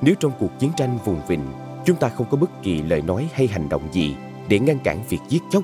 Nếu 0.01 0.15
trong 0.19 0.31
cuộc 0.39 0.59
chiến 0.59 0.71
tranh 0.77 0.97
vùng 1.05 1.21
vịnh, 1.27 1.45
chúng 1.85 1.97
ta 1.97 2.09
không 2.09 2.27
có 2.31 2.37
bất 2.37 2.63
kỳ 2.63 2.81
lời 2.81 3.01
nói 3.01 3.29
hay 3.33 3.47
hành 3.47 3.69
động 3.69 3.87
gì 3.91 4.15
để 4.49 4.59
ngăn 4.59 4.79
cản 4.79 5.03
việc 5.09 5.21
giết 5.29 5.41
chóc, 5.51 5.63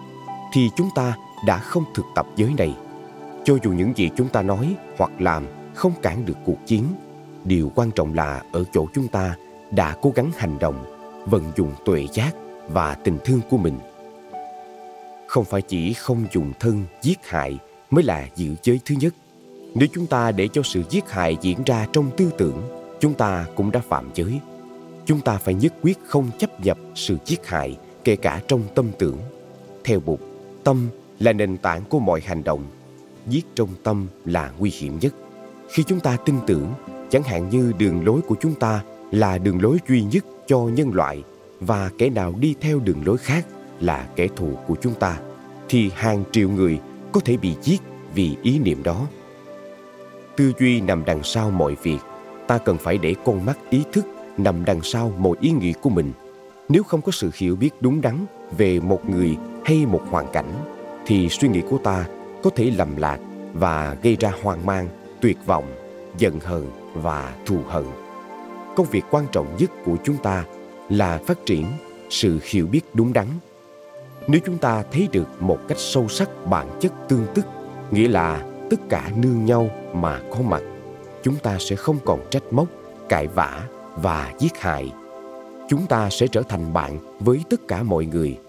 thì 0.53 0.69
chúng 0.75 0.89
ta 0.95 1.15
đã 1.47 1.57
không 1.57 1.83
thực 1.95 2.05
tập 2.15 2.25
giới 2.35 2.53
này. 2.57 2.75
Cho 3.43 3.57
dù 3.63 3.71
những 3.71 3.93
gì 3.95 4.09
chúng 4.15 4.27
ta 4.27 4.41
nói 4.41 4.75
hoặc 4.97 5.11
làm 5.19 5.47
không 5.73 5.93
cản 6.01 6.25
được 6.25 6.37
cuộc 6.45 6.57
chiến, 6.65 6.83
điều 7.43 7.71
quan 7.75 7.91
trọng 7.91 8.13
là 8.13 8.41
ở 8.51 8.63
chỗ 8.73 8.87
chúng 8.93 9.07
ta 9.07 9.35
đã 9.75 9.95
cố 10.01 10.11
gắng 10.15 10.31
hành 10.37 10.59
động, 10.59 10.85
vận 11.25 11.51
dụng 11.55 11.71
tuệ 11.85 12.07
giác 12.13 12.31
và 12.67 12.95
tình 12.95 13.17
thương 13.25 13.41
của 13.49 13.57
mình. 13.57 13.79
Không 15.27 15.45
phải 15.45 15.61
chỉ 15.61 15.93
không 15.93 16.25
dùng 16.31 16.53
thân 16.59 16.85
giết 17.01 17.19
hại 17.27 17.59
mới 17.89 18.03
là 18.03 18.27
giữ 18.35 18.55
giới 18.63 18.79
thứ 18.85 18.95
nhất. 18.99 19.13
Nếu 19.75 19.87
chúng 19.93 20.07
ta 20.07 20.31
để 20.31 20.47
cho 20.53 20.61
sự 20.63 20.83
giết 20.89 21.09
hại 21.09 21.37
diễn 21.41 21.63
ra 21.65 21.87
trong 21.93 22.11
tư 22.17 22.31
tưởng, 22.37 22.61
chúng 22.99 23.13
ta 23.13 23.45
cũng 23.55 23.71
đã 23.71 23.81
phạm 23.89 24.09
giới. 24.15 24.39
Chúng 25.05 25.21
ta 25.21 25.37
phải 25.37 25.53
nhất 25.53 25.73
quyết 25.81 25.99
không 26.05 26.29
chấp 26.39 26.59
nhập 26.59 26.77
sự 26.95 27.17
giết 27.25 27.47
hại, 27.47 27.77
kể 28.03 28.15
cả 28.15 28.41
trong 28.47 28.61
tâm 28.75 28.91
tưởng. 28.99 29.17
Theo 29.83 29.99
bụt 29.99 30.19
tâm 30.63 30.87
là 31.19 31.33
nền 31.33 31.57
tảng 31.57 31.81
của 31.89 31.99
mọi 31.99 32.21
hành 32.21 32.43
động. 32.43 32.63
Giết 33.27 33.45
trong 33.55 33.69
tâm 33.83 34.07
là 34.25 34.51
nguy 34.59 34.71
hiểm 34.79 34.99
nhất. 34.99 35.13
Khi 35.69 35.83
chúng 35.83 35.99
ta 35.99 36.17
tin 36.25 36.35
tưởng, 36.47 36.73
chẳng 37.09 37.23
hạn 37.23 37.49
như 37.49 37.73
đường 37.77 38.05
lối 38.05 38.21
của 38.21 38.35
chúng 38.41 38.55
ta 38.55 38.83
là 39.13 39.37
đường 39.37 39.61
lối 39.61 39.77
duy 39.87 40.03
nhất 40.03 40.25
cho 40.47 40.59
nhân 40.59 40.91
loại 40.93 41.23
và 41.59 41.91
kẻ 41.97 42.09
nào 42.09 42.33
đi 42.39 42.55
theo 42.61 42.79
đường 42.79 43.01
lối 43.05 43.17
khác 43.17 43.45
là 43.79 44.07
kẻ 44.15 44.27
thù 44.35 44.49
của 44.67 44.75
chúng 44.81 44.93
ta, 44.93 45.19
thì 45.69 45.91
hàng 45.95 46.23
triệu 46.31 46.49
người 46.49 46.79
có 47.11 47.19
thể 47.25 47.37
bị 47.37 47.55
giết 47.61 47.81
vì 48.15 48.35
ý 48.41 48.59
niệm 48.59 48.83
đó 48.83 49.07
tư 50.37 50.51
duy 50.59 50.81
nằm 50.81 51.05
đằng 51.05 51.23
sau 51.23 51.51
mọi 51.51 51.75
việc, 51.83 51.97
ta 52.47 52.57
cần 52.57 52.77
phải 52.77 52.97
để 52.97 53.15
con 53.25 53.45
mắt 53.45 53.57
ý 53.69 53.83
thức 53.93 54.05
nằm 54.37 54.65
đằng 54.65 54.81
sau 54.81 55.13
mọi 55.17 55.37
ý 55.41 55.51
nghĩ 55.51 55.73
của 55.81 55.89
mình 55.89 56.11
nếu 56.69 56.83
không 56.83 57.01
có 57.01 57.11
sự 57.11 57.29
hiểu 57.35 57.55
biết 57.55 57.69
đúng 57.79 58.01
đắn 58.01 58.25
về 58.57 58.79
một 58.79 59.09
người 59.09 59.37
hay 59.65 59.85
một 59.85 60.01
hoàn 60.09 60.25
cảnh, 60.33 60.53
thì 61.05 61.29
suy 61.29 61.47
nghĩ 61.47 61.61
của 61.69 61.77
ta 61.77 62.05
có 62.43 62.49
thể 62.55 62.71
lầm 62.77 62.97
lạc 62.97 63.19
và 63.53 63.97
gây 64.03 64.17
ra 64.19 64.31
hoang 64.41 64.65
mang, 64.65 64.87
tuyệt 65.21 65.37
vọng, 65.45 65.65
giận 66.17 66.39
hờn 66.39 66.67
và 66.93 67.35
thù 67.45 67.57
hận. 67.67 67.83
Công 68.75 68.85
việc 68.85 69.03
quan 69.11 69.25
trọng 69.31 69.57
nhất 69.57 69.71
của 69.85 69.95
chúng 70.03 70.17
ta 70.17 70.45
là 70.89 71.19
phát 71.27 71.45
triển 71.45 71.65
sự 72.09 72.39
hiểu 72.43 72.67
biết 72.67 72.81
đúng 72.93 73.13
đắn. 73.13 73.27
Nếu 74.27 74.41
chúng 74.45 74.57
ta 74.57 74.83
thấy 74.91 75.07
được 75.11 75.27
một 75.39 75.59
cách 75.67 75.77
sâu 75.79 76.07
sắc 76.07 76.29
bản 76.49 76.67
chất 76.79 76.93
tương 77.09 77.25
tức, 77.35 77.45
nghĩa 77.91 78.07
là 78.07 78.45
tất 78.69 78.79
cả 78.89 79.11
nương 79.15 79.45
nhau 79.45 79.69
mà 79.93 80.21
có 80.31 80.41
mặt, 80.41 80.61
chúng 81.23 81.35
ta 81.35 81.57
sẽ 81.59 81.75
không 81.75 81.97
còn 82.05 82.19
trách 82.29 82.43
móc, 82.51 82.67
cãi 83.09 83.27
vã 83.27 83.67
và 83.95 84.33
giết 84.39 84.57
hại. 84.57 84.91
Chúng 85.69 85.85
ta 85.85 86.09
sẽ 86.09 86.27
trở 86.27 86.41
thành 86.41 86.73
bạn 86.73 86.99
với 87.19 87.39
tất 87.49 87.67
cả 87.67 87.83
mọi 87.83 88.05
người. 88.05 88.39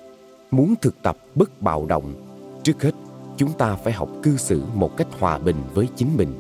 Muốn 0.51 0.75
thực 0.83 1.03
tập 1.03 1.17
bất 1.35 1.63
bạo 1.63 1.87
động, 1.87 2.15
trước 2.63 2.83
hết 2.83 2.95
chúng 3.37 3.53
ta 3.53 3.77
phải 3.77 3.93
học 3.93 4.09
cư 4.23 4.37
xử 4.37 4.63
một 4.75 4.97
cách 4.97 5.09
hòa 5.19 5.39
bình 5.39 5.57
với 5.75 5.89
chính 5.97 6.17
mình. 6.17 6.35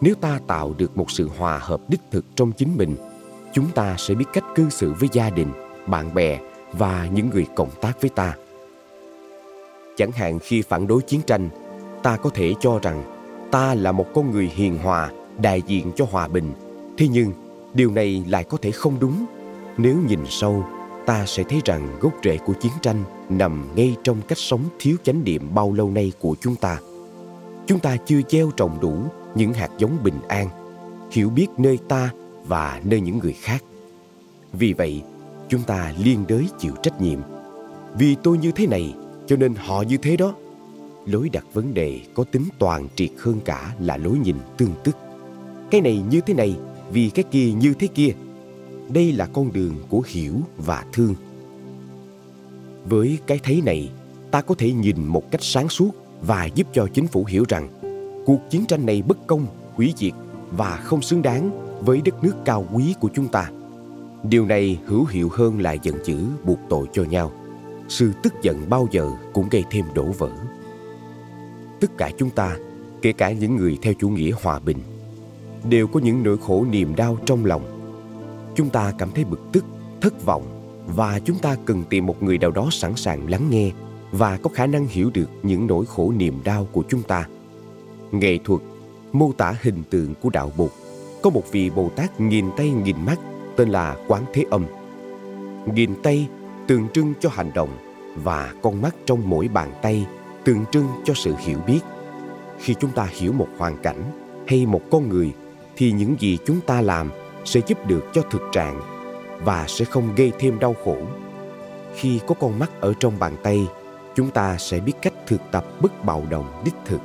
Nếu 0.00 0.14
ta 0.14 0.40
tạo 0.46 0.74
được 0.78 0.96
một 0.96 1.10
sự 1.10 1.30
hòa 1.38 1.58
hợp 1.58 1.80
đích 1.88 2.00
thực 2.10 2.24
trong 2.36 2.52
chính 2.52 2.76
mình, 2.76 2.96
chúng 3.52 3.70
ta 3.74 3.94
sẽ 3.98 4.14
biết 4.14 4.24
cách 4.32 4.44
cư 4.54 4.70
xử 4.70 4.92
với 4.92 5.08
gia 5.12 5.30
đình, 5.30 5.48
bạn 5.86 6.14
bè 6.14 6.38
và 6.72 7.08
những 7.14 7.30
người 7.30 7.46
cộng 7.56 7.70
tác 7.80 8.00
với 8.00 8.10
ta. 8.10 8.34
Chẳng 9.96 10.12
hạn 10.12 10.38
khi 10.38 10.62
phản 10.62 10.86
đối 10.86 11.02
chiến 11.02 11.20
tranh, 11.26 11.48
ta 12.02 12.16
có 12.16 12.30
thể 12.30 12.54
cho 12.60 12.78
rằng 12.82 13.02
ta 13.50 13.74
là 13.74 13.92
một 13.92 14.06
con 14.14 14.30
người 14.30 14.50
hiền 14.54 14.78
hòa, 14.78 15.10
đại 15.38 15.62
diện 15.66 15.92
cho 15.96 16.06
hòa 16.10 16.28
bình. 16.28 16.52
Thế 16.98 17.08
nhưng, 17.08 17.32
điều 17.74 17.90
này 17.90 18.24
lại 18.28 18.44
có 18.44 18.58
thể 18.62 18.70
không 18.70 18.96
đúng. 19.00 19.26
Nếu 19.76 19.96
nhìn 20.08 20.20
sâu, 20.28 20.64
ta 21.06 21.26
sẽ 21.26 21.42
thấy 21.42 21.60
rằng 21.64 21.88
gốc 22.00 22.12
rễ 22.24 22.36
của 22.36 22.52
chiến 22.52 22.72
tranh 22.82 23.04
nằm 23.28 23.68
ngay 23.76 23.96
trong 24.04 24.20
cách 24.28 24.38
sống 24.38 24.64
thiếu 24.78 24.96
chánh 25.02 25.24
niệm 25.24 25.54
bao 25.54 25.72
lâu 25.72 25.90
nay 25.90 26.12
của 26.20 26.34
chúng 26.40 26.56
ta. 26.56 26.78
Chúng 27.66 27.78
ta 27.78 27.96
chưa 28.06 28.20
gieo 28.28 28.50
trồng 28.56 28.78
đủ 28.80 28.94
những 29.34 29.52
hạt 29.52 29.70
giống 29.78 30.02
bình 30.02 30.18
an, 30.28 30.48
hiểu 31.10 31.30
biết 31.30 31.46
nơi 31.58 31.78
ta 31.88 32.10
và 32.46 32.80
nơi 32.84 33.00
những 33.00 33.18
người 33.18 33.32
khác. 33.32 33.64
Vì 34.52 34.72
vậy, 34.72 35.02
chúng 35.48 35.62
ta 35.62 35.92
liên 35.98 36.24
đới 36.28 36.46
chịu 36.58 36.72
trách 36.82 37.00
nhiệm. 37.00 37.18
Vì 37.98 38.16
tôi 38.22 38.38
như 38.38 38.52
thế 38.52 38.66
này, 38.66 38.94
cho 39.26 39.36
nên 39.36 39.54
họ 39.54 39.82
như 39.82 39.96
thế 39.96 40.16
đó. 40.16 40.34
Lối 41.06 41.28
đặt 41.28 41.44
vấn 41.52 41.74
đề 41.74 42.00
có 42.14 42.24
tính 42.24 42.44
toàn 42.58 42.88
triệt 42.96 43.10
hơn 43.18 43.40
cả 43.44 43.74
là 43.80 43.96
lối 43.96 44.18
nhìn 44.18 44.36
tương 44.56 44.72
tức. 44.84 44.96
Cái 45.70 45.80
này 45.80 46.02
như 46.10 46.20
thế 46.20 46.34
này, 46.34 46.56
vì 46.92 47.10
cái 47.10 47.24
kia 47.30 47.52
như 47.52 47.74
thế 47.74 47.86
kia. 47.86 48.10
Đây 48.88 49.12
là 49.12 49.26
con 49.26 49.52
đường 49.52 49.74
của 49.88 50.02
hiểu 50.06 50.34
và 50.56 50.84
thương. 50.92 51.14
Với 52.84 53.18
cái 53.26 53.40
thấy 53.42 53.62
này, 53.64 53.90
ta 54.30 54.40
có 54.40 54.54
thể 54.54 54.72
nhìn 54.72 55.04
một 55.04 55.30
cách 55.30 55.42
sáng 55.42 55.68
suốt 55.68 55.90
và 56.22 56.46
giúp 56.54 56.66
cho 56.72 56.86
chính 56.94 57.06
phủ 57.06 57.24
hiểu 57.24 57.44
rằng 57.48 57.68
cuộc 58.26 58.40
chiến 58.50 58.66
tranh 58.66 58.86
này 58.86 59.02
bất 59.02 59.26
công, 59.26 59.46
hủy 59.74 59.92
diệt 59.96 60.12
và 60.50 60.76
không 60.76 61.02
xứng 61.02 61.22
đáng 61.22 61.71
với 61.84 62.00
đất 62.04 62.24
nước 62.24 62.34
cao 62.44 62.66
quý 62.72 62.94
của 63.00 63.08
chúng 63.14 63.28
ta. 63.28 63.50
Điều 64.22 64.46
này 64.46 64.80
hữu 64.86 65.04
hiệu 65.04 65.28
hơn 65.32 65.60
là 65.60 65.72
giận 65.72 65.94
dữ 66.04 66.24
buộc 66.44 66.58
tội 66.68 66.86
cho 66.92 67.02
nhau. 67.02 67.32
Sự 67.88 68.12
tức 68.22 68.34
giận 68.42 68.64
bao 68.68 68.88
giờ 68.90 69.10
cũng 69.32 69.48
gây 69.50 69.64
thêm 69.70 69.84
đổ 69.94 70.04
vỡ. 70.04 70.30
Tất 71.80 71.98
cả 71.98 72.10
chúng 72.18 72.30
ta, 72.30 72.56
kể 73.02 73.12
cả 73.12 73.32
những 73.32 73.56
người 73.56 73.78
theo 73.82 73.94
chủ 73.94 74.08
nghĩa 74.08 74.32
hòa 74.42 74.58
bình, 74.58 74.78
đều 75.70 75.86
có 75.86 76.00
những 76.00 76.22
nỗi 76.22 76.36
khổ 76.46 76.66
niềm 76.70 76.96
đau 76.96 77.18
trong 77.26 77.44
lòng. 77.44 77.62
Chúng 78.54 78.70
ta 78.70 78.92
cảm 78.98 79.10
thấy 79.14 79.24
bực 79.24 79.40
tức, 79.52 79.64
thất 80.00 80.24
vọng 80.24 80.42
và 80.86 81.20
chúng 81.24 81.38
ta 81.38 81.56
cần 81.64 81.84
tìm 81.90 82.06
một 82.06 82.22
người 82.22 82.38
nào 82.38 82.50
đó 82.50 82.68
sẵn 82.70 82.96
sàng 82.96 83.30
lắng 83.30 83.50
nghe 83.50 83.70
và 84.12 84.36
có 84.36 84.50
khả 84.54 84.66
năng 84.66 84.86
hiểu 84.86 85.10
được 85.14 85.30
những 85.42 85.66
nỗi 85.66 85.86
khổ 85.86 86.12
niềm 86.16 86.40
đau 86.44 86.68
của 86.72 86.82
chúng 86.88 87.02
ta. 87.02 87.28
Nghệ 88.12 88.38
thuật 88.44 88.60
mô 89.12 89.32
tả 89.32 89.54
hình 89.62 89.82
tượng 89.90 90.14
của 90.22 90.30
đạo 90.30 90.52
Bụt 90.56 90.70
có 91.22 91.30
một 91.30 91.52
vị 91.52 91.70
Bồ 91.70 91.88
Tát 91.96 92.20
nghìn 92.20 92.50
tay 92.56 92.70
nghìn 92.70 92.96
mắt 93.06 93.18
tên 93.56 93.68
là 93.68 93.96
Quán 94.08 94.24
Thế 94.32 94.44
Âm. 94.50 94.64
Nghìn 95.74 96.02
tay 96.02 96.28
tượng 96.66 96.88
trưng 96.94 97.14
cho 97.20 97.28
hành 97.32 97.50
động 97.54 97.70
và 98.16 98.52
con 98.62 98.82
mắt 98.82 98.94
trong 99.06 99.22
mỗi 99.24 99.48
bàn 99.48 99.72
tay 99.82 100.06
tượng 100.44 100.64
trưng 100.72 100.86
cho 101.04 101.14
sự 101.14 101.34
hiểu 101.38 101.58
biết. 101.66 101.80
Khi 102.58 102.74
chúng 102.74 102.90
ta 102.90 103.08
hiểu 103.10 103.32
một 103.32 103.48
hoàn 103.58 103.76
cảnh 103.76 104.02
hay 104.46 104.66
một 104.66 104.80
con 104.90 105.08
người 105.08 105.32
thì 105.76 105.92
những 105.92 106.16
gì 106.18 106.38
chúng 106.44 106.60
ta 106.60 106.80
làm 106.80 107.10
sẽ 107.44 107.60
giúp 107.66 107.86
được 107.86 108.04
cho 108.12 108.22
thực 108.30 108.42
trạng 108.52 108.80
và 109.44 109.64
sẽ 109.68 109.84
không 109.84 110.14
gây 110.16 110.32
thêm 110.38 110.58
đau 110.58 110.74
khổ. 110.84 110.96
Khi 111.94 112.20
có 112.26 112.34
con 112.40 112.58
mắt 112.58 112.80
ở 112.80 112.94
trong 113.00 113.18
bàn 113.18 113.36
tay, 113.42 113.66
chúng 114.14 114.30
ta 114.30 114.56
sẽ 114.58 114.80
biết 114.80 114.92
cách 115.02 115.14
thực 115.26 115.40
tập 115.50 115.64
bất 115.80 116.04
bạo 116.04 116.24
động 116.30 116.62
đích 116.64 116.74
thực. 116.84 117.00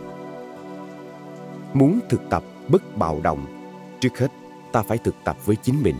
Muốn 1.73 1.99
thực 2.09 2.21
tập 2.29 2.43
bất 2.67 2.97
bạo 2.97 3.19
động, 3.23 3.56
trước 3.99 4.17
hết 4.17 4.31
ta 4.71 4.81
phải 4.81 4.97
thực 4.97 5.15
tập 5.23 5.37
với 5.45 5.55
chính 5.55 5.83
mình. 5.83 5.95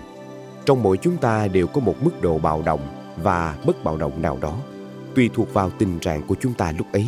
Trong 0.65 0.83
mỗi 0.83 0.97
chúng 0.97 1.17
ta 1.17 1.47
đều 1.47 1.67
có 1.67 1.81
một 1.81 1.95
mức 2.03 2.21
độ 2.21 2.38
bạo 2.38 2.62
động 2.65 2.81
và 3.23 3.57
bất 3.65 3.83
bạo 3.83 3.97
động 3.97 4.21
nào 4.21 4.38
đó, 4.41 4.57
tùy 5.15 5.29
thuộc 5.33 5.53
vào 5.53 5.69
tình 5.69 5.99
trạng 5.99 6.27
của 6.27 6.36
chúng 6.39 6.53
ta 6.53 6.71
lúc 6.77 6.88
ấy. 6.93 7.07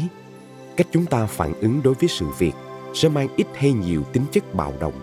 Cách 0.75 0.87
chúng 0.91 1.05
ta 1.05 1.25
phản 1.25 1.53
ứng 1.53 1.81
đối 1.83 1.93
với 1.93 2.09
sự 2.09 2.25
việc 2.37 2.53
sẽ 2.93 3.09
mang 3.09 3.27
ít 3.35 3.47
hay 3.53 3.71
nhiều 3.71 4.03
tính 4.03 4.23
chất 4.31 4.55
bạo 4.55 4.73
động. 4.79 4.93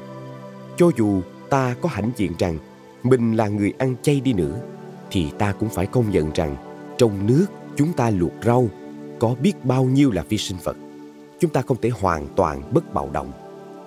Cho 0.77 0.91
dù 0.97 1.21
ta 1.51 1.75
có 1.81 1.89
hãnh 1.89 2.11
diện 2.17 2.33
rằng 2.39 2.59
mình 3.03 3.37
là 3.37 3.49
người 3.49 3.73
ăn 3.79 3.95
chay 4.03 4.21
đi 4.21 4.33
nữa, 4.33 4.61
thì 5.11 5.31
ta 5.39 5.53
cũng 5.53 5.69
phải 5.69 5.87
công 5.87 6.11
nhận 6.11 6.31
rằng 6.35 6.57
trong 6.99 7.27
nước 7.27 7.47
chúng 7.77 7.93
ta 7.93 8.11
luộc 8.11 8.33
rau 8.45 8.69
có 9.19 9.35
biết 9.43 9.65
bao 9.65 9.85
nhiêu 9.85 10.11
là 10.11 10.25
vi 10.29 10.39
sinh 10.39 10.59
vật. 10.65 10.77
Chúng 11.41 11.51
ta 11.51 11.63
không 11.63 11.77
thể 11.83 11.91
hoàn 12.01 12.29
toàn 12.37 12.63
bất 12.75 12.95
bạo 12.95 13.11
động. 13.13 13.33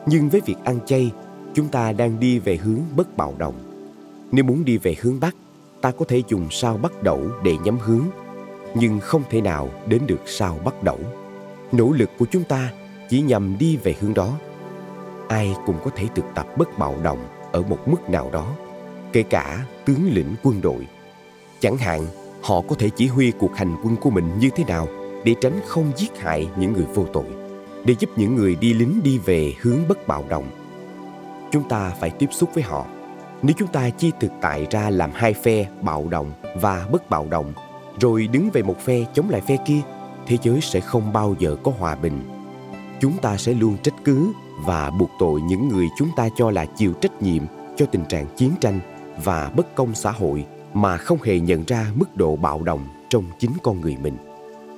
Nhưng 0.05 0.29
với 0.29 0.41
việc 0.45 0.55
ăn 0.63 0.79
chay, 0.85 1.11
chúng 1.53 1.67
ta 1.67 1.91
đang 1.91 2.19
đi 2.19 2.39
về 2.39 2.57
hướng 2.57 2.79
bất 2.95 3.17
bạo 3.17 3.33
động. 3.37 3.53
Nếu 4.31 4.45
muốn 4.45 4.65
đi 4.65 4.77
về 4.77 4.95
hướng 5.01 5.19
Bắc, 5.19 5.35
ta 5.81 5.91
có 5.91 6.05
thể 6.07 6.23
dùng 6.27 6.47
sao 6.51 6.77
bắt 6.77 7.03
đẩu 7.03 7.21
để 7.43 7.57
nhắm 7.63 7.77
hướng, 7.79 8.05
nhưng 8.75 8.99
không 8.99 9.23
thể 9.29 9.41
nào 9.41 9.69
đến 9.87 10.01
được 10.07 10.21
sao 10.25 10.59
bắt 10.65 10.83
đẩu. 10.83 10.99
Nỗ 11.71 11.91
lực 11.91 12.09
của 12.19 12.25
chúng 12.31 12.43
ta 12.43 12.71
chỉ 13.09 13.21
nhằm 13.21 13.57
đi 13.57 13.77
về 13.77 13.95
hướng 13.99 14.13
đó. 14.13 14.37
Ai 15.27 15.55
cũng 15.65 15.75
có 15.83 15.91
thể 15.95 16.07
thực 16.15 16.25
tập 16.35 16.47
bất 16.57 16.77
bạo 16.77 16.95
động 17.03 17.19
ở 17.51 17.61
một 17.61 17.87
mức 17.87 18.09
nào 18.09 18.29
đó, 18.31 18.55
kể 19.13 19.23
cả 19.23 19.65
tướng 19.85 20.13
lĩnh 20.13 20.35
quân 20.43 20.61
đội. 20.61 20.87
Chẳng 21.59 21.77
hạn, 21.77 22.05
họ 22.41 22.61
có 22.61 22.75
thể 22.79 22.89
chỉ 22.89 23.07
huy 23.07 23.31
cuộc 23.39 23.55
hành 23.55 23.75
quân 23.83 23.95
của 23.95 24.09
mình 24.09 24.39
như 24.39 24.49
thế 24.55 24.63
nào 24.63 24.87
để 25.23 25.35
tránh 25.41 25.59
không 25.65 25.91
giết 25.95 26.17
hại 26.17 26.49
những 26.59 26.73
người 26.73 26.85
vô 26.93 27.05
tội, 27.13 27.25
để 27.85 27.95
giúp 27.99 28.09
những 28.15 28.35
người 28.35 28.55
đi 28.55 28.73
lính 28.73 28.99
đi 29.03 29.17
về 29.17 29.53
hướng 29.61 29.87
bất 29.87 30.07
bạo 30.07 30.25
động. 30.29 30.45
Chúng 31.51 31.69
ta 31.69 31.89
phải 31.99 32.09
tiếp 32.09 32.27
xúc 32.31 32.49
với 32.53 32.63
họ. 32.63 32.85
Nếu 33.41 33.53
chúng 33.57 33.67
ta 33.67 33.89
chia 33.89 34.09
thực 34.19 34.31
tại 34.41 34.67
ra 34.71 34.89
làm 34.89 35.11
hai 35.13 35.33
phe 35.33 35.65
bạo 35.81 36.07
động 36.09 36.31
và 36.61 36.87
bất 36.91 37.09
bạo 37.09 37.27
động, 37.29 37.53
rồi 37.99 38.27
đứng 38.27 38.49
về 38.53 38.61
một 38.63 38.79
phe 38.79 39.05
chống 39.13 39.29
lại 39.29 39.41
phe 39.41 39.57
kia, 39.65 39.79
thế 40.27 40.37
giới 40.43 40.61
sẽ 40.61 40.79
không 40.79 41.13
bao 41.13 41.35
giờ 41.39 41.55
có 41.63 41.71
hòa 41.79 41.95
bình. 41.95 42.21
Chúng 42.99 43.17
ta 43.21 43.37
sẽ 43.37 43.53
luôn 43.53 43.77
trách 43.83 43.93
cứ 44.05 44.33
và 44.65 44.89
buộc 44.89 45.09
tội 45.19 45.41
những 45.41 45.67
người 45.67 45.87
chúng 45.97 46.09
ta 46.15 46.29
cho 46.35 46.51
là 46.51 46.65
chịu 46.65 46.93
trách 46.93 47.21
nhiệm 47.21 47.43
cho 47.75 47.85
tình 47.85 48.05
trạng 48.05 48.25
chiến 48.35 48.51
tranh 48.61 48.79
và 49.23 49.51
bất 49.55 49.75
công 49.75 49.95
xã 49.95 50.11
hội 50.11 50.45
mà 50.73 50.97
không 50.97 51.17
hề 51.23 51.39
nhận 51.39 51.63
ra 51.67 51.85
mức 51.95 52.15
độ 52.15 52.35
bạo 52.35 52.63
động 52.63 52.87
trong 53.09 53.23
chính 53.39 53.51
con 53.63 53.81
người 53.81 53.97
mình. 54.01 54.17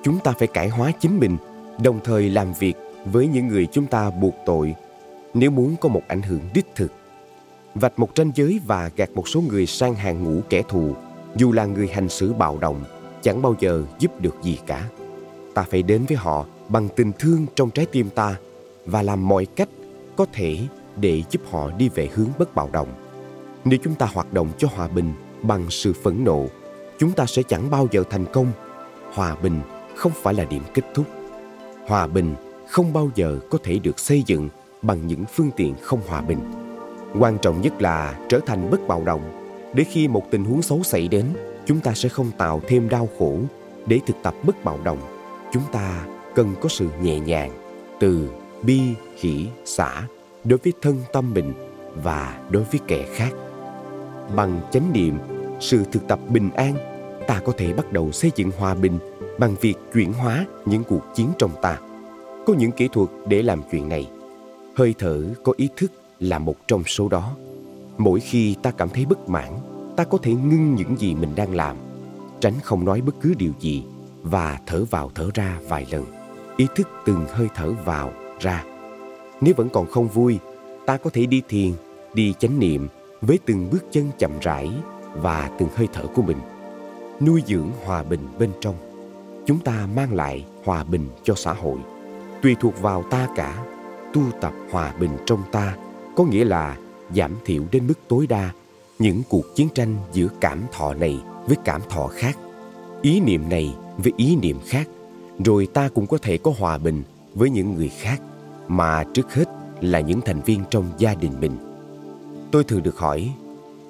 Chúng 0.04 0.20
ta 0.20 0.34
phải 0.40 0.48
cải 0.48 0.70
hóa 0.70 0.92
chính 1.00 1.20
mình, 1.20 1.38
đồng 1.84 2.00
thời 2.04 2.30
làm 2.30 2.54
việc 2.54 2.74
với 3.06 3.28
những 3.28 3.48
người 3.48 3.68
chúng 3.72 3.86
ta 3.86 4.10
buộc 4.10 4.36
tội 4.46 4.76
nếu 5.34 5.52
muốn 5.52 5.76
có 5.82 5.90
một 5.90 6.02
ảnh 6.08 6.22
hưởng 6.22 6.42
đích 6.54 6.66
thực. 6.76 6.92
Vạch 7.76 8.00
một 8.00 8.10
ranh 8.16 8.32
giới 8.36 8.60
và 8.66 8.90
gạt 8.96 9.10
một 9.16 9.28
số 9.28 9.42
người 9.42 9.66
sang 9.66 9.96
hàng 9.96 10.24
ngũ 10.24 10.42
kẻ 10.50 10.62
thù, 10.70 10.96
dù 11.36 11.52
là 11.52 11.66
người 11.66 11.88
hành 11.88 12.10
xử 12.10 12.34
bạo 12.34 12.58
động, 12.58 12.84
chẳng 13.22 13.42
bao 13.42 13.56
giờ 13.60 13.84
giúp 14.00 14.22
được 14.22 14.36
gì 14.44 14.60
cả. 14.66 14.90
Ta 15.54 15.64
phải 15.64 15.84
đến 15.84 16.06
với 16.06 16.18
họ 16.18 16.46
bằng 16.68 16.90
tình 16.96 17.12
thương 17.20 17.46
trong 17.56 17.70
trái 17.70 17.86
tim 17.86 18.10
ta 18.10 18.36
và 18.86 19.02
làm 19.02 19.28
mọi 19.28 19.46
cách 19.46 19.70
có 20.16 20.26
thể 20.34 20.58
để 20.96 21.24
giúp 21.32 21.42
họ 21.52 21.72
đi 21.78 21.90
về 21.90 22.10
hướng 22.14 22.30
bất 22.40 22.56
bạo 22.56 22.70
động. 22.72 22.88
Nếu 23.66 23.80
chúng 23.84 23.96
ta 23.96 24.06
hoạt 24.14 24.34
động 24.34 24.50
cho 24.58 24.68
hòa 24.76 24.88
bình 24.88 25.14
bằng 25.42 25.66
sự 25.70 25.94
phẫn 25.94 26.24
nộ, 26.24 26.48
chúng 27.00 27.12
ta 27.12 27.26
sẽ 27.26 27.44
chẳng 27.44 27.70
bao 27.70 27.88
giờ 27.92 28.04
thành 28.10 28.26
công. 28.34 28.48
Hòa 29.14 29.36
bình 29.44 29.62
không 29.96 30.12
phải 30.16 30.34
là 30.34 30.44
điểm 30.44 30.64
kết 30.74 30.84
thúc. 30.94 31.06
Hòa 31.88 32.08
bình 32.08 32.36
không 32.70 32.94
bao 32.94 33.10
giờ 33.16 33.40
có 33.50 33.58
thể 33.64 33.80
được 33.80 34.00
xây 34.00 34.24
dựng 34.26 34.50
bằng 34.82 35.08
những 35.08 35.26
phương 35.34 35.52
tiện 35.56 35.76
không 35.82 36.00
hòa 36.08 36.22
bình. 36.22 36.40
Quan 37.20 37.38
trọng 37.42 37.62
nhất 37.62 37.82
là 37.82 38.20
trở 38.30 38.40
thành 38.46 38.70
bất 38.72 38.88
bạo 38.88 39.04
động 39.06 39.22
để 39.74 39.84
khi 39.84 40.08
một 40.08 40.32
tình 40.32 40.44
huống 40.44 40.62
xấu 40.62 40.84
xảy 40.84 41.08
đến, 41.08 41.26
chúng 41.66 41.80
ta 41.80 41.94
sẽ 41.94 42.10
không 42.10 42.32
tạo 42.38 42.62
thêm 42.68 42.90
đau 42.90 43.10
khổ. 43.20 43.38
Để 43.86 44.00
thực 44.08 44.16
tập 44.24 44.36
bất 44.44 44.64
bạo 44.64 44.80
động, 44.84 44.98
chúng 45.54 45.64
ta 45.72 46.06
cần 46.36 46.56
có 46.62 46.70
sự 46.70 46.88
nhẹ 47.02 47.20
nhàng, 47.20 47.52
từ 48.00 48.30
bi, 48.64 48.82
hỷ, 49.18 49.48
xả 49.66 50.02
đối 50.44 50.60
với 50.64 50.74
thân 50.82 51.02
tâm 51.14 51.34
mình 51.34 51.54
và 51.96 52.40
đối 52.50 52.64
với 52.64 52.80
kẻ 52.88 53.06
khác. 53.14 53.32
Bằng 54.36 54.62
chánh 54.72 54.94
niệm, 54.94 55.18
sự 55.60 55.84
thực 55.92 56.08
tập 56.08 56.20
bình 56.30 56.50
an, 56.56 56.74
ta 57.28 57.42
có 57.46 57.54
thể 57.58 57.74
bắt 57.74 57.92
đầu 57.92 58.12
xây 58.12 58.32
dựng 58.36 58.52
hòa 58.58 58.74
bình 58.74 59.00
bằng 59.40 59.56
việc 59.62 59.76
chuyển 59.94 60.14
hóa 60.14 60.46
những 60.66 60.84
cuộc 60.84 61.02
chiến 61.16 61.28
trong 61.40 61.52
ta. 61.62 61.80
Có 62.46 62.54
những 62.54 62.72
kỹ 62.72 62.88
thuật 62.92 63.10
để 63.28 63.42
làm 63.42 63.62
chuyện 63.72 63.90
này. 63.90 64.10
Hơi 64.82 64.96
thở 65.00 65.24
có 65.44 65.54
ý 65.58 65.70
thức 65.78 65.92
là 66.20 66.40
một 66.40 66.56
trong 66.68 66.84
số 66.84 67.10
đó. 67.10 67.36
Mỗi 67.98 68.20
khi 68.20 68.56
ta 68.62 68.72
cảm 68.72 68.90
thấy 68.90 69.06
bất 69.06 69.30
mãn, 69.30 69.54
ta 69.96 70.04
có 70.04 70.18
thể 70.18 70.34
ngưng 70.34 70.76
những 70.76 70.96
gì 70.98 71.16
mình 71.16 71.30
đang 71.36 71.56
làm, 71.56 71.78
tránh 72.40 72.54
không 72.64 72.86
nói 72.86 73.02
bất 73.02 73.16
cứ 73.22 73.34
điều 73.38 73.52
gì 73.60 73.84
và 74.24 74.60
thở 74.66 74.86
vào 74.90 75.12
thở 75.16 75.30
ra 75.34 75.60
vài 75.68 75.86
lần, 75.92 76.06
ý 76.58 76.68
thức 76.76 76.88
từng 77.06 77.26
hơi 77.30 77.48
thở 77.56 77.72
vào, 77.86 78.12
ra. 78.40 78.64
Nếu 79.42 79.54
vẫn 79.58 79.70
còn 79.70 79.86
không 79.86 80.08
vui, 80.08 80.40
ta 80.86 80.98
có 80.98 81.10
thể 81.14 81.26
đi 81.26 81.42
thiền, 81.50 81.72
đi 82.14 82.34
chánh 82.40 82.60
niệm 82.60 82.88
với 83.22 83.40
từng 83.46 83.70
bước 83.72 83.84
chân 83.92 84.10
chậm 84.18 84.32
rãi 84.42 84.72
và 85.14 85.52
từng 85.60 85.70
hơi 85.76 85.88
thở 85.94 86.04
của 86.16 86.22
mình. 86.22 86.38
Nuôi 87.22 87.44
dưỡng 87.48 87.72
hòa 87.86 88.04
bình 88.04 88.28
bên 88.40 88.52
trong. 88.62 88.76
Chúng 89.46 89.60
ta 89.60 89.88
mang 89.96 90.14
lại 90.14 90.46
hòa 90.66 90.84
bình 90.84 91.08
cho 91.24 91.36
xã 91.36 91.54
hội. 91.54 91.78
Tùy 92.42 92.56
thuộc 92.60 92.82
vào 92.82 93.04
ta 93.04 93.28
cả, 93.36 93.66
tu 94.14 94.22
tập 94.42 94.54
hòa 94.72 94.94
bình 95.00 95.18
trong 95.26 95.44
ta, 95.52 95.76
có 96.16 96.24
nghĩa 96.24 96.46
là 96.46 96.78
giảm 97.16 97.36
thiểu 97.46 97.64
đến 97.72 97.88
mức 97.88 97.94
tối 98.08 98.28
đa 98.28 98.52
những 99.00 99.22
cuộc 99.30 99.56
chiến 99.56 99.68
tranh 99.76 99.96
giữa 100.14 100.28
cảm 100.42 100.62
thọ 100.72 100.94
này 100.94 101.20
với 101.48 101.58
cảm 101.66 101.82
thọ 101.90 102.08
khác. 102.08 102.38
Ý 103.02 103.20
niệm 103.20 103.50
này 103.50 103.76
với 103.98 104.14
ý 104.18 104.36
niệm 104.36 104.58
khác, 104.66 104.88
rồi 105.46 105.68
ta 105.74 105.90
cũng 105.90 106.08
có 106.08 106.18
thể 106.18 106.38
có 106.38 106.54
hòa 106.58 106.78
bình 106.78 107.04
với 107.34 107.50
những 107.50 107.76
người 107.76 107.90
khác, 107.90 108.22
mà 108.68 109.04
trước 109.14 109.34
hết 109.34 109.46
là 109.82 110.00
những 110.00 110.22
thành 110.22 110.42
viên 110.42 110.64
trong 110.70 110.86
gia 110.98 111.14
đình 111.14 111.40
mình. 111.40 111.58
Tôi 112.52 112.64
thường 112.64 112.84
được 112.84 112.98
hỏi, 112.98 113.32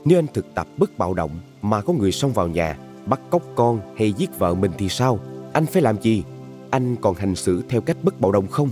nếu 0.06 0.20
anh 0.20 0.28
thực 0.34 0.56
tập 0.56 0.68
bất 0.78 0.98
bạo 0.98 1.14
động 1.14 1.32
mà 1.62 1.82
có 1.82 1.94
người 1.94 2.12
xông 2.12 2.34
vào 2.34 2.48
nhà, 2.48 2.78
bắt 3.06 3.20
cóc 3.30 3.42
con 3.56 3.80
hay 3.98 4.14
giết 4.14 4.40
vợ 4.40 4.54
mình 4.54 4.72
thì 4.78 4.90
sao? 4.90 5.20
Anh 5.54 5.66
phải 5.66 5.82
làm 5.82 6.02
gì? 6.02 6.24
Anh 6.70 6.96
còn 6.96 7.16
hành 7.16 7.36
xử 7.36 7.64
theo 7.70 7.82
cách 7.82 7.98
bất 8.04 8.22
bạo 8.22 8.32
động 8.32 8.48
không? 8.48 8.70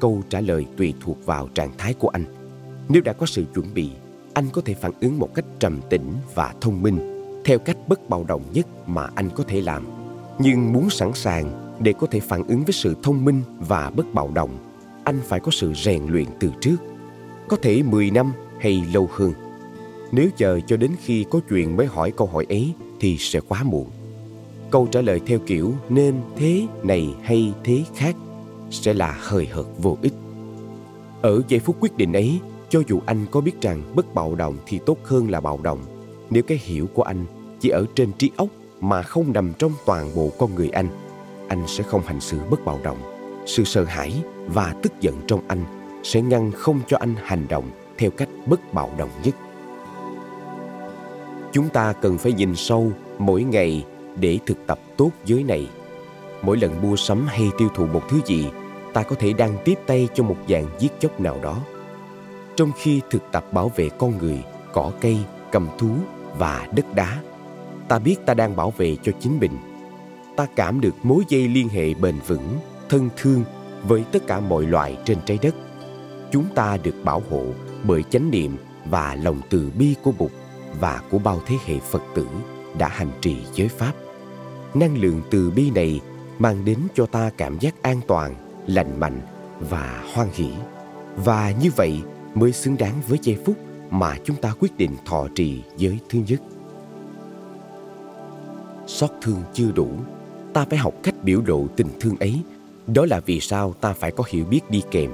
Câu 0.00 0.22
trả 0.28 0.40
lời 0.40 0.66
tùy 0.76 0.94
thuộc 1.00 1.26
vào 1.26 1.48
trạng 1.54 1.70
thái 1.78 1.94
của 1.94 2.08
anh. 2.08 2.24
Nếu 2.88 3.02
đã 3.02 3.12
có 3.12 3.26
sự 3.26 3.44
chuẩn 3.54 3.74
bị, 3.74 3.90
anh 4.34 4.48
có 4.52 4.62
thể 4.64 4.74
phản 4.74 4.92
ứng 5.00 5.18
một 5.18 5.34
cách 5.34 5.44
trầm 5.58 5.80
tĩnh 5.90 6.12
và 6.34 6.54
thông 6.60 6.82
minh, 6.82 6.98
theo 7.44 7.58
cách 7.58 7.76
bất 7.88 8.08
bạo 8.08 8.24
động 8.24 8.42
nhất 8.52 8.88
mà 8.88 9.08
anh 9.14 9.28
có 9.34 9.44
thể 9.48 9.60
làm. 9.60 9.86
Nhưng 10.38 10.72
muốn 10.72 10.90
sẵn 10.90 11.10
sàng 11.14 11.74
để 11.80 11.92
có 11.92 12.06
thể 12.10 12.20
phản 12.20 12.42
ứng 12.48 12.64
với 12.64 12.72
sự 12.72 12.96
thông 13.02 13.24
minh 13.24 13.42
và 13.58 13.90
bất 13.90 14.14
bạo 14.14 14.30
động, 14.34 14.50
anh 15.04 15.20
phải 15.24 15.40
có 15.40 15.50
sự 15.50 15.72
rèn 15.74 16.06
luyện 16.06 16.26
từ 16.40 16.50
trước. 16.60 16.76
Có 17.48 17.56
thể 17.62 17.82
10 17.82 18.10
năm 18.10 18.32
hay 18.60 18.84
lâu 18.92 19.08
hơn. 19.12 19.32
Nếu 20.12 20.28
chờ 20.36 20.60
cho 20.66 20.76
đến 20.76 20.90
khi 21.02 21.24
có 21.30 21.40
chuyện 21.48 21.76
mới 21.76 21.86
hỏi 21.86 22.10
câu 22.10 22.26
hỏi 22.26 22.46
ấy 22.48 22.72
thì 23.00 23.16
sẽ 23.18 23.40
quá 23.48 23.62
muộn. 23.62 23.86
Câu 24.70 24.86
trả 24.86 25.00
lời 25.00 25.20
theo 25.26 25.38
kiểu 25.46 25.72
nên 25.88 26.14
thế 26.36 26.66
này 26.82 27.14
hay 27.22 27.52
thế 27.64 27.84
khác 27.96 28.16
sẽ 28.70 28.94
là 28.94 29.18
hời 29.20 29.46
hợt 29.46 29.66
vô 29.78 29.96
ích. 30.02 30.14
Ở 31.22 31.42
giây 31.48 31.60
phút 31.60 31.76
quyết 31.80 31.96
định 31.96 32.12
ấy, 32.12 32.40
cho 32.68 32.82
dù 32.88 33.00
anh 33.06 33.26
có 33.30 33.40
biết 33.40 33.60
rằng 33.60 33.82
bất 33.94 34.14
bạo 34.14 34.34
động 34.34 34.56
thì 34.66 34.80
tốt 34.86 34.98
hơn 35.04 35.30
là 35.30 35.40
bạo 35.40 35.60
động. 35.62 35.78
Nếu 36.30 36.42
cái 36.42 36.58
hiểu 36.62 36.86
của 36.94 37.02
anh 37.02 37.24
chỉ 37.60 37.68
ở 37.68 37.84
trên 37.94 38.12
trí 38.12 38.30
óc 38.36 38.48
mà 38.80 39.02
không 39.02 39.32
nằm 39.32 39.52
trong 39.58 39.72
toàn 39.86 40.10
bộ 40.14 40.30
con 40.38 40.54
người 40.54 40.68
anh 40.68 40.88
anh 41.48 41.66
sẽ 41.66 41.84
không 41.84 42.02
hành 42.06 42.20
xử 42.20 42.38
bất 42.50 42.64
bạo 42.64 42.80
động. 42.82 42.98
Sự 43.46 43.64
sợ 43.64 43.84
hãi 43.84 44.12
và 44.46 44.74
tức 44.82 44.92
giận 45.00 45.14
trong 45.26 45.40
anh 45.48 45.64
sẽ 46.02 46.22
ngăn 46.22 46.52
không 46.52 46.80
cho 46.88 46.96
anh 46.96 47.14
hành 47.22 47.46
động 47.48 47.70
theo 47.98 48.10
cách 48.10 48.28
bất 48.46 48.74
bạo 48.74 48.90
động 48.98 49.10
nhất. 49.24 49.34
Chúng 51.52 51.68
ta 51.68 51.92
cần 51.92 52.18
phải 52.18 52.32
nhìn 52.32 52.56
sâu 52.56 52.92
mỗi 53.18 53.42
ngày 53.42 53.84
để 54.20 54.38
thực 54.46 54.66
tập 54.66 54.78
tốt 54.96 55.10
giới 55.24 55.42
này 55.42 55.68
mỗi 56.42 56.56
lần 56.56 56.82
mua 56.82 56.96
sắm 56.96 57.26
hay 57.26 57.50
tiêu 57.58 57.68
thụ 57.74 57.86
một 57.86 58.02
thứ 58.08 58.20
gì, 58.26 58.50
ta 58.92 59.02
có 59.02 59.16
thể 59.18 59.32
đang 59.32 59.56
tiếp 59.64 59.78
tay 59.86 60.08
cho 60.14 60.24
một 60.24 60.36
dạng 60.48 60.66
giết 60.78 60.92
chóc 61.00 61.20
nào 61.20 61.38
đó. 61.42 61.58
Trong 62.56 62.70
khi 62.76 63.00
thực 63.10 63.22
tập 63.32 63.52
bảo 63.52 63.72
vệ 63.76 63.88
con 63.98 64.18
người, 64.18 64.42
cỏ 64.72 64.92
cây, 65.00 65.18
cầm 65.52 65.68
thú 65.78 65.90
và 66.38 66.68
đất 66.74 66.94
đá, 66.94 67.18
ta 67.88 67.98
biết 67.98 68.16
ta 68.26 68.34
đang 68.34 68.56
bảo 68.56 68.70
vệ 68.76 68.96
cho 69.02 69.12
chính 69.20 69.38
mình. 69.40 69.52
Ta 70.36 70.46
cảm 70.56 70.80
được 70.80 70.94
mối 71.02 71.24
dây 71.28 71.48
liên 71.48 71.68
hệ 71.68 71.94
bền 71.94 72.14
vững, 72.26 72.58
thân 72.88 73.08
thương 73.16 73.44
với 73.82 74.04
tất 74.12 74.26
cả 74.26 74.40
mọi 74.40 74.66
loài 74.66 74.96
trên 75.04 75.18
trái 75.26 75.38
đất. 75.42 75.54
Chúng 76.32 76.44
ta 76.54 76.78
được 76.82 76.94
bảo 77.04 77.22
hộ 77.30 77.44
bởi 77.84 78.02
chánh 78.02 78.30
niệm 78.30 78.56
và 78.90 79.16
lòng 79.22 79.40
từ 79.50 79.70
bi 79.78 79.94
của 80.02 80.12
bụt 80.18 80.30
và 80.80 81.02
của 81.10 81.18
bao 81.18 81.40
thế 81.46 81.56
hệ 81.66 81.78
phật 81.78 82.02
tử 82.14 82.26
đã 82.78 82.88
hành 82.88 83.10
trì 83.20 83.36
giới 83.54 83.68
pháp. 83.68 83.92
Năng 84.74 84.98
lượng 84.98 85.22
từ 85.30 85.50
bi 85.50 85.70
này 85.70 86.00
mang 86.38 86.64
đến 86.64 86.78
cho 86.94 87.06
ta 87.06 87.30
cảm 87.36 87.58
giác 87.58 87.82
an 87.82 88.00
toàn, 88.06 88.34
lành 88.66 89.00
mạnh 89.00 89.20
và 89.60 90.04
hoan 90.14 90.28
hỷ. 90.32 90.50
Và 91.16 91.52
như 91.62 91.70
vậy 91.76 92.00
mới 92.34 92.52
xứng 92.52 92.76
đáng 92.76 92.94
với 93.08 93.18
giây 93.22 93.38
phút 93.44 93.56
mà 93.90 94.16
chúng 94.24 94.36
ta 94.36 94.52
quyết 94.60 94.76
định 94.76 94.96
thọ 95.04 95.26
trì 95.34 95.62
giới 95.76 95.98
thứ 96.08 96.20
nhất. 96.28 96.40
Xót 98.86 99.10
thương 99.22 99.42
chưa 99.52 99.72
đủ, 99.74 99.88
ta 100.52 100.66
phải 100.70 100.78
học 100.78 100.94
cách 101.02 101.14
biểu 101.22 101.42
lộ 101.46 101.66
tình 101.76 101.88
thương 102.00 102.16
ấy. 102.20 102.42
Đó 102.86 103.06
là 103.06 103.20
vì 103.20 103.40
sao 103.40 103.74
ta 103.80 103.92
phải 103.92 104.10
có 104.10 104.24
hiểu 104.28 104.44
biết 104.44 104.60
đi 104.70 104.82
kèm. 104.90 105.10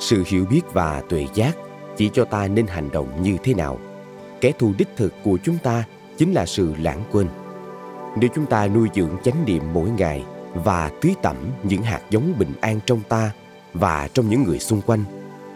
Sự 0.00 0.22
hiểu 0.26 0.46
biết 0.50 0.62
và 0.72 1.02
tuệ 1.08 1.26
giác 1.34 1.56
chỉ 1.96 2.10
cho 2.12 2.24
ta 2.24 2.48
nên 2.48 2.66
hành 2.66 2.90
động 2.92 3.22
như 3.22 3.36
thế 3.42 3.54
nào. 3.54 3.78
Kẻ 4.40 4.52
thù 4.58 4.72
đích 4.78 4.88
thực 4.96 5.12
của 5.24 5.38
chúng 5.44 5.58
ta 5.62 5.84
chính 6.18 6.32
là 6.32 6.46
sự 6.46 6.74
lãng 6.82 7.02
quên. 7.12 7.26
Nếu 8.16 8.30
chúng 8.34 8.46
ta 8.46 8.66
nuôi 8.66 8.88
dưỡng 8.94 9.16
chánh 9.24 9.44
niệm 9.44 9.62
mỗi 9.72 9.90
ngày 9.90 10.24
và 10.54 10.90
tưới 11.00 11.14
tẩm 11.22 11.36
những 11.62 11.82
hạt 11.82 12.00
giống 12.10 12.38
bình 12.38 12.52
an 12.60 12.80
trong 12.86 13.00
ta 13.08 13.30
và 13.74 14.08
trong 14.14 14.28
những 14.28 14.42
người 14.42 14.58
xung 14.58 14.82
quanh. 14.82 15.04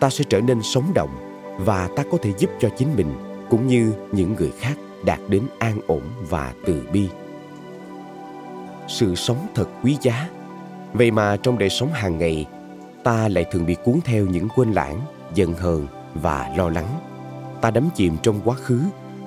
Ta 0.01 0.11
sẽ 0.11 0.25
trở 0.29 0.41
nên 0.41 0.63
sống 0.63 0.95
động 0.95 1.11
và 1.59 1.89
ta 1.97 2.03
có 2.13 2.19
thể 2.23 2.33
giúp 2.39 2.51
cho 2.61 2.69
chính 2.77 2.89
mình 2.97 3.15
cũng 3.51 3.67
như 3.67 3.93
những 4.13 4.35
người 4.35 4.53
khác 4.61 4.75
đạt 5.05 5.21
đến 5.29 5.43
an 5.59 5.79
ổn 5.87 6.03
và 6.31 6.53
từ 6.67 6.83
bi. 6.93 7.09
Sự 8.89 9.15
sống 9.15 9.47
thật 9.55 9.67
quý 9.83 9.97
giá. 10.01 10.29
Vậy 10.93 11.11
mà 11.11 11.37
trong 11.37 11.59
đời 11.59 11.71
sống 11.71 11.93
hàng 11.93 12.19
ngày, 12.19 12.47
ta 13.05 13.29
lại 13.29 13.45
thường 13.53 13.67
bị 13.67 13.77
cuốn 13.85 14.01
theo 14.05 14.27
những 14.27 14.49
quên 14.57 14.73
lãng, 14.73 15.01
giận 15.35 15.55
hờn 15.55 15.87
và 16.15 16.53
lo 16.57 16.69
lắng. 16.69 16.89
Ta 17.61 17.71
đắm 17.71 17.89
chìm 17.95 18.17
trong 18.23 18.41
quá 18.45 18.55
khứ 18.55 18.83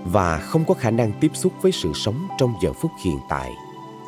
và 0.06 0.38
không 0.38 0.66
có 0.66 0.74
khả 0.74 0.92
năng 0.92 1.12
tiếp 1.20 1.32
xúc 1.34 1.54
với 1.62 1.72
sự 1.72 1.92
sống 1.96 2.28
trong 2.38 2.54
giờ 2.64 2.74
phút 2.74 2.92
hiện 3.06 3.20
tại 3.30 3.52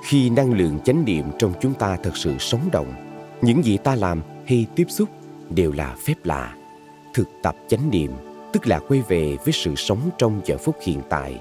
khi 0.03 0.29
năng 0.29 0.53
lượng 0.53 0.79
chánh 0.85 1.05
niệm 1.05 1.25
trong 1.39 1.53
chúng 1.61 1.73
ta 1.73 1.97
thật 2.03 2.17
sự 2.17 2.37
sống 2.39 2.69
động, 2.71 2.93
những 3.41 3.65
gì 3.65 3.77
ta 3.77 3.95
làm 3.95 4.21
hay 4.47 4.65
tiếp 4.75 4.85
xúc 4.89 5.09
đều 5.49 5.71
là 5.71 5.95
phép 6.05 6.15
lạ. 6.23 6.55
Thực 7.13 7.27
tập 7.43 7.55
chánh 7.67 7.89
niệm, 7.89 8.11
tức 8.53 8.67
là 8.67 8.79
quay 8.79 9.01
về 9.07 9.37
với 9.45 9.53
sự 9.53 9.75
sống 9.75 10.09
trong 10.17 10.41
giờ 10.45 10.57
phút 10.57 10.75
hiện 10.81 11.01
tại. 11.09 11.39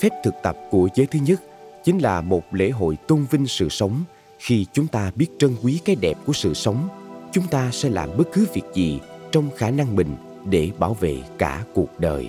Phép 0.00 0.08
thực 0.24 0.34
tập 0.42 0.56
của 0.70 0.88
giới 0.94 1.06
thứ 1.06 1.18
nhất 1.22 1.40
chính 1.84 1.98
là 1.98 2.20
một 2.20 2.54
lễ 2.54 2.70
hội 2.70 2.96
tôn 3.08 3.24
vinh 3.30 3.46
sự 3.46 3.68
sống. 3.68 4.04
Khi 4.38 4.66
chúng 4.72 4.86
ta 4.86 5.12
biết 5.14 5.26
trân 5.38 5.56
quý 5.62 5.80
cái 5.84 5.96
đẹp 5.96 6.18
của 6.26 6.32
sự 6.32 6.54
sống, 6.54 6.88
chúng 7.32 7.46
ta 7.46 7.70
sẽ 7.72 7.88
làm 7.88 8.08
bất 8.16 8.24
cứ 8.32 8.46
việc 8.54 8.64
gì 8.74 9.00
trong 9.32 9.50
khả 9.56 9.70
năng 9.70 9.96
mình 9.96 10.16
để 10.44 10.70
bảo 10.78 10.94
vệ 10.94 11.16
cả 11.38 11.64
cuộc 11.74 12.00
đời. 12.00 12.28